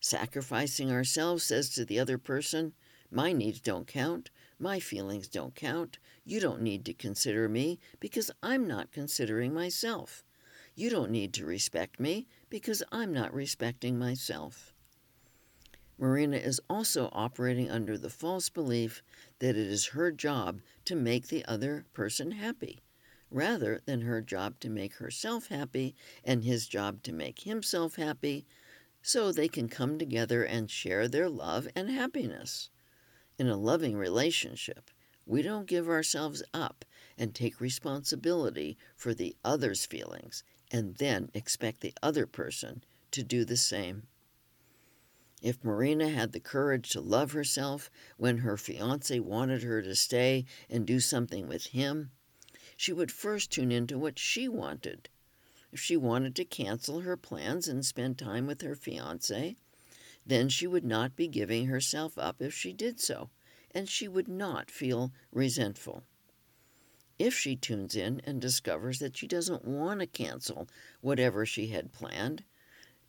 Sacrificing 0.00 0.90
ourselves 0.90 1.42
says 1.42 1.68
to 1.70 1.84
the 1.84 1.98
other 1.98 2.16
person, 2.16 2.72
My 3.10 3.32
needs 3.32 3.60
don't 3.60 3.86
count, 3.86 4.30
my 4.58 4.80
feelings 4.80 5.28
don't 5.28 5.54
count, 5.54 5.98
you 6.24 6.40
don't 6.40 6.62
need 6.62 6.84
to 6.86 6.94
consider 6.94 7.48
me 7.48 7.78
because 8.00 8.30
I'm 8.42 8.66
not 8.66 8.92
considering 8.92 9.54
myself. 9.54 10.24
You 10.74 10.90
don't 10.90 11.10
need 11.10 11.34
to 11.34 11.44
respect 11.44 11.98
me 11.98 12.26
because 12.50 12.82
I'm 12.92 13.12
not 13.12 13.34
respecting 13.34 13.98
myself. 13.98 14.72
Marina 15.98 16.36
is 16.36 16.60
also 16.70 17.08
operating 17.12 17.70
under 17.70 17.98
the 17.98 18.10
false 18.10 18.48
belief 18.48 19.02
that 19.40 19.56
it 19.56 19.66
is 19.66 19.86
her 19.86 20.12
job 20.12 20.60
to 20.84 20.94
make 20.94 21.28
the 21.28 21.44
other 21.46 21.86
person 21.92 22.30
happy 22.30 22.80
rather 23.30 23.80
than 23.84 24.02
her 24.02 24.20
job 24.20 24.58
to 24.60 24.70
make 24.70 24.94
herself 24.94 25.48
happy 25.48 25.94
and 26.24 26.44
his 26.44 26.66
job 26.66 27.02
to 27.02 27.12
make 27.12 27.40
himself 27.40 27.96
happy, 27.96 28.46
so 29.02 29.30
they 29.30 29.48
can 29.48 29.68
come 29.68 29.98
together 29.98 30.42
and 30.42 30.70
share 30.70 31.08
their 31.08 31.28
love 31.28 31.68
and 31.74 31.90
happiness. 31.90 32.70
In 33.38 33.46
a 33.46 33.56
loving 33.56 33.96
relationship, 33.96 34.90
we 35.24 35.42
don't 35.42 35.66
give 35.66 35.88
ourselves 35.88 36.42
up 36.52 36.84
and 37.16 37.34
take 37.34 37.60
responsibility 37.60 38.76
for 38.96 39.14
the 39.14 39.36
other's 39.44 39.86
feelings 39.86 40.42
and 40.72 40.96
then 40.96 41.30
expect 41.34 41.80
the 41.80 41.94
other 42.02 42.26
person 42.26 42.82
to 43.12 43.22
do 43.22 43.44
the 43.44 43.56
same. 43.56 44.08
If 45.40 45.62
Marina 45.62 46.08
had 46.08 46.32
the 46.32 46.40
courage 46.40 46.90
to 46.90 47.00
love 47.00 47.30
herself 47.30 47.90
when 48.16 48.38
her 48.38 48.56
fiance 48.56 49.20
wanted 49.20 49.62
her 49.62 49.82
to 49.82 49.94
stay 49.94 50.44
and 50.68 50.84
do 50.84 50.98
something 50.98 51.46
with 51.46 51.66
him, 51.66 52.10
she 52.76 52.92
would 52.92 53.12
first 53.12 53.52
tune 53.52 53.70
into 53.70 53.98
what 53.98 54.18
she 54.18 54.48
wanted. 54.48 55.08
If 55.70 55.80
she 55.80 55.96
wanted 55.96 56.34
to 56.36 56.44
cancel 56.44 57.00
her 57.00 57.16
plans 57.16 57.68
and 57.68 57.86
spend 57.86 58.18
time 58.18 58.46
with 58.46 58.62
her 58.62 58.74
fiance, 58.74 59.56
then 60.28 60.50
she 60.50 60.66
would 60.66 60.84
not 60.84 61.16
be 61.16 61.26
giving 61.26 61.66
herself 61.66 62.18
up 62.18 62.42
if 62.42 62.52
she 62.52 62.70
did 62.70 63.00
so, 63.00 63.30
and 63.70 63.88
she 63.88 64.06
would 64.06 64.28
not 64.28 64.70
feel 64.70 65.10
resentful. 65.32 66.04
If 67.18 67.34
she 67.34 67.56
tunes 67.56 67.96
in 67.96 68.20
and 68.24 68.38
discovers 68.38 68.98
that 68.98 69.16
she 69.16 69.26
doesn't 69.26 69.64
want 69.64 70.00
to 70.00 70.06
cancel 70.06 70.68
whatever 71.00 71.46
she 71.46 71.68
had 71.68 71.94
planned, 71.94 72.44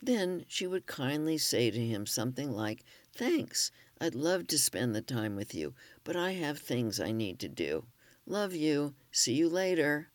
then 0.01 0.45
she 0.47 0.65
would 0.65 0.85
kindly 0.87 1.37
say 1.37 1.69
to 1.69 1.85
him 1.85 2.05
something 2.05 2.51
like, 2.51 2.85
Thanks, 3.13 3.69
I'd 3.99 4.15
love 4.15 4.47
to 4.47 4.57
spend 4.57 4.95
the 4.95 5.01
time 5.01 5.35
with 5.35 5.53
you, 5.53 5.73
but 6.05 6.15
I 6.15 6.31
have 6.31 6.59
things 6.59 7.01
I 7.01 7.11
need 7.11 7.37
to 7.39 7.49
do. 7.49 7.85
Love 8.25 8.55
you. 8.55 8.95
See 9.11 9.33
you 9.33 9.49
later. 9.49 10.09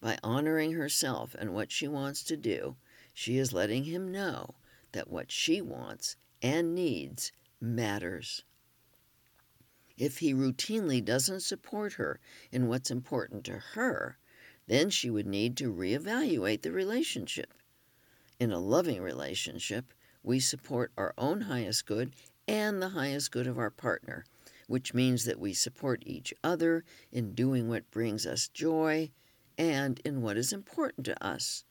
By 0.00 0.16
honoring 0.22 0.72
herself 0.72 1.34
and 1.36 1.52
what 1.52 1.72
she 1.72 1.88
wants 1.88 2.22
to 2.24 2.36
do, 2.36 2.76
she 3.12 3.36
is 3.36 3.52
letting 3.52 3.84
him 3.84 4.12
know 4.12 4.54
that 4.92 5.10
what 5.10 5.30
she 5.30 5.60
wants 5.60 6.16
and 6.42 6.74
needs 6.74 7.32
matters. 7.60 8.44
If 9.96 10.18
he 10.18 10.32
routinely 10.32 11.04
doesn't 11.04 11.40
support 11.40 11.94
her 11.94 12.20
in 12.50 12.68
what's 12.68 12.90
important 12.90 13.44
to 13.44 13.58
her, 13.74 14.18
then 14.66 14.90
she 14.90 15.10
would 15.10 15.26
need 15.26 15.56
to 15.58 15.72
reevaluate 15.72 16.62
the 16.62 16.72
relationship. 16.72 17.52
In 18.38 18.50
a 18.50 18.58
loving 18.58 19.02
relationship, 19.02 19.92
we 20.22 20.40
support 20.40 20.92
our 20.96 21.12
own 21.18 21.42
highest 21.42 21.86
good 21.86 22.14
and 22.48 22.80
the 22.80 22.90
highest 22.90 23.30
good 23.30 23.46
of 23.46 23.58
our 23.58 23.70
partner 23.70 24.24
which 24.70 24.94
means 24.94 25.24
that 25.24 25.40
we 25.40 25.52
support 25.52 26.00
each 26.06 26.32
other 26.44 26.84
in 27.10 27.34
doing 27.34 27.68
what 27.68 27.90
brings 27.90 28.24
us 28.24 28.46
joy 28.46 29.10
and 29.58 30.00
in 30.04 30.22
what 30.22 30.36
is 30.36 30.52
important 30.52 31.04
to 31.04 31.26
us. 31.26 31.64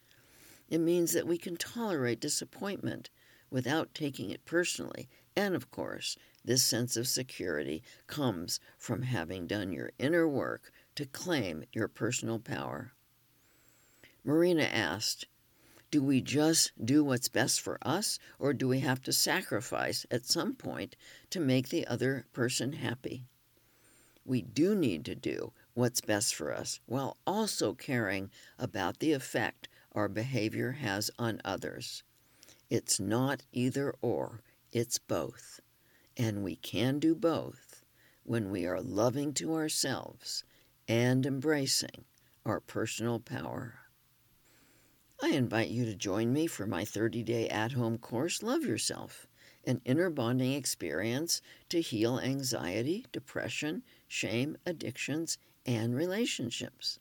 It 0.68 0.80
means 0.80 1.14
that 1.14 1.26
we 1.26 1.38
can 1.38 1.56
tolerate 1.56 2.20
disappointment 2.20 3.10
without 3.50 3.94
taking 3.94 4.30
it 4.30 4.46
personally. 4.46 5.10
And 5.36 5.56
of 5.56 5.72
course, 5.72 6.18
this 6.44 6.64
sense 6.64 6.98
of 6.98 7.08
security 7.08 7.84
comes 8.08 8.60
from 8.78 9.04
having 9.04 9.48
done 9.48 9.72
your 9.72 9.92
inner 10.00 10.28
work 10.28 10.72
to 10.96 11.06
claim 11.06 11.64
your 11.72 11.88
personal 11.88 12.40
power. 12.40 12.94
Marina 14.24 14.64
asked, 14.64 15.26
do 15.92 16.04
we 16.04 16.22
just 16.22 16.72
do 16.86 17.04
what's 17.04 17.30
best 17.30 17.62
for 17.62 17.80
us, 17.82 18.20
or 18.38 18.54
do 18.54 18.68
we 18.68 18.80
have 18.82 19.02
to 19.02 19.12
sacrifice 19.12 20.06
at 20.12 20.26
some 20.26 20.54
point 20.54 20.96
to 21.32 21.40
make 21.40 21.70
the 21.70 21.88
other 21.88 22.28
person 22.32 22.74
happy? 22.74 23.26
We 24.24 24.44
do 24.44 24.76
need 24.76 25.04
to 25.06 25.16
do 25.16 25.54
what's 25.74 26.02
best 26.02 26.36
for 26.36 26.54
us 26.54 26.80
while 26.86 27.18
also 27.26 27.74
caring 27.74 28.30
about 28.60 29.00
the 29.00 29.14
effect 29.14 29.68
our 29.94 30.08
behavior 30.08 30.74
has 30.74 31.10
on 31.18 31.42
others. 31.44 32.04
It's 32.70 33.00
not 33.00 33.42
either 33.52 33.96
or, 34.02 34.44
it's 34.72 35.00
both. 35.00 35.60
And 36.16 36.44
we 36.44 36.56
can 36.56 37.00
do 37.00 37.16
both 37.16 37.84
when 38.24 38.52
we 38.52 38.68
are 38.68 38.82
loving 38.82 39.34
to 39.34 39.56
ourselves 39.56 40.44
and 40.88 41.26
embracing 41.26 42.06
our 42.46 42.60
personal 42.60 43.20
power. 43.20 43.80
I 45.22 45.30
invite 45.30 45.70
you 45.70 45.84
to 45.86 45.96
join 45.96 46.32
me 46.32 46.46
for 46.46 46.68
my 46.68 46.86
30 46.86 47.24
day 47.24 47.50
at 47.50 47.72
home 47.72 47.98
course, 47.98 48.44
Love 48.44 48.64
Yourself, 48.64 49.28
an 49.66 49.82
inner 49.84 50.10
bonding 50.10 50.54
experience 50.54 51.42
to 51.70 51.82
heal 51.82 52.20
anxiety, 52.20 53.06
depression, 53.12 53.84
shame, 54.08 54.58
addictions, 54.66 55.38
and 55.66 55.96
relationships. 55.96 57.00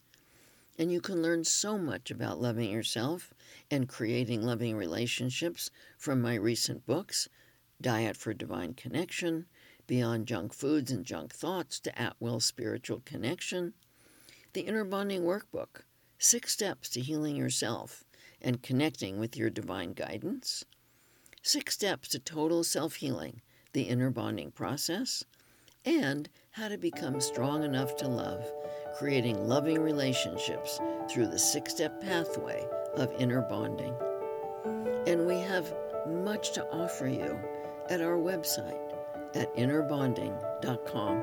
And 0.79 0.93
you 0.93 1.01
can 1.01 1.21
learn 1.21 1.43
so 1.43 1.77
much 1.77 2.11
about 2.11 2.41
loving 2.41 2.71
yourself 2.71 3.35
and 3.71 3.89
creating 3.89 4.43
loving 4.43 4.77
relationships 4.77 5.71
from 5.99 6.23
my 6.23 6.37
recent 6.37 6.87
books 6.87 7.29
Diet 7.81 8.17
for 8.17 8.33
Divine 8.33 8.75
Connection, 8.75 9.47
Beyond 9.87 10.27
Junk 10.27 10.53
Foods 10.53 10.91
and 10.91 11.05
Junk 11.05 11.33
Thoughts 11.33 11.81
to 11.81 11.99
At 12.01 12.17
Will 12.21 12.41
Spiritual 12.41 13.03
Connection, 13.05 13.75
the 14.53 14.63
Inner 14.63 14.85
Bonding 14.85 15.23
Workbook 15.23 15.83
Six 16.19 16.53
Steps 16.53 16.89
to 16.91 17.01
Healing 17.01 17.37
Yourself 17.37 18.05
and 18.41 18.63
Connecting 18.63 19.19
with 19.19 19.37
Your 19.37 19.51
Divine 19.51 19.93
Guidance, 19.93 20.65
Six 21.43 21.75
Steps 21.75 22.09
to 22.09 22.19
Total 22.19 22.65
Self 22.65 22.97
Healing, 22.97 23.41
the 23.73 23.83
Inner 23.83 24.11
Bonding 24.11 24.51
Process, 24.51 25.25
and 25.85 26.29
How 26.51 26.69
to 26.69 26.79
Become 26.79 27.21
Strong 27.21 27.63
Enough 27.63 27.97
to 27.97 28.09
Love, 28.09 28.51
creating 28.99 29.47
loving 29.47 29.81
relationships 29.81 30.81
through 31.09 31.29
the 31.29 31.39
six 31.39 31.73
step 31.73 32.01
pathway 32.01 32.67
of 32.97 33.13
inner 33.21 33.41
bonding. 33.43 33.95
And 35.07 35.25
we 35.25 35.39
have 35.39 35.73
much 36.09 36.51
to 36.53 36.67
offer 36.73 37.07
you 37.07 37.39
at 37.91 38.01
our 38.01 38.17
website 38.17 38.77
at 39.35 39.55
innerbonding.com. 39.55 41.23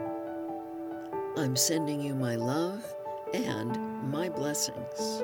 I'm 1.38 1.58
sending 1.58 2.00
you 2.00 2.16
my 2.16 2.36
love 2.36 2.96
and 3.34 3.78
my 4.10 4.30
blessings. 4.30 5.24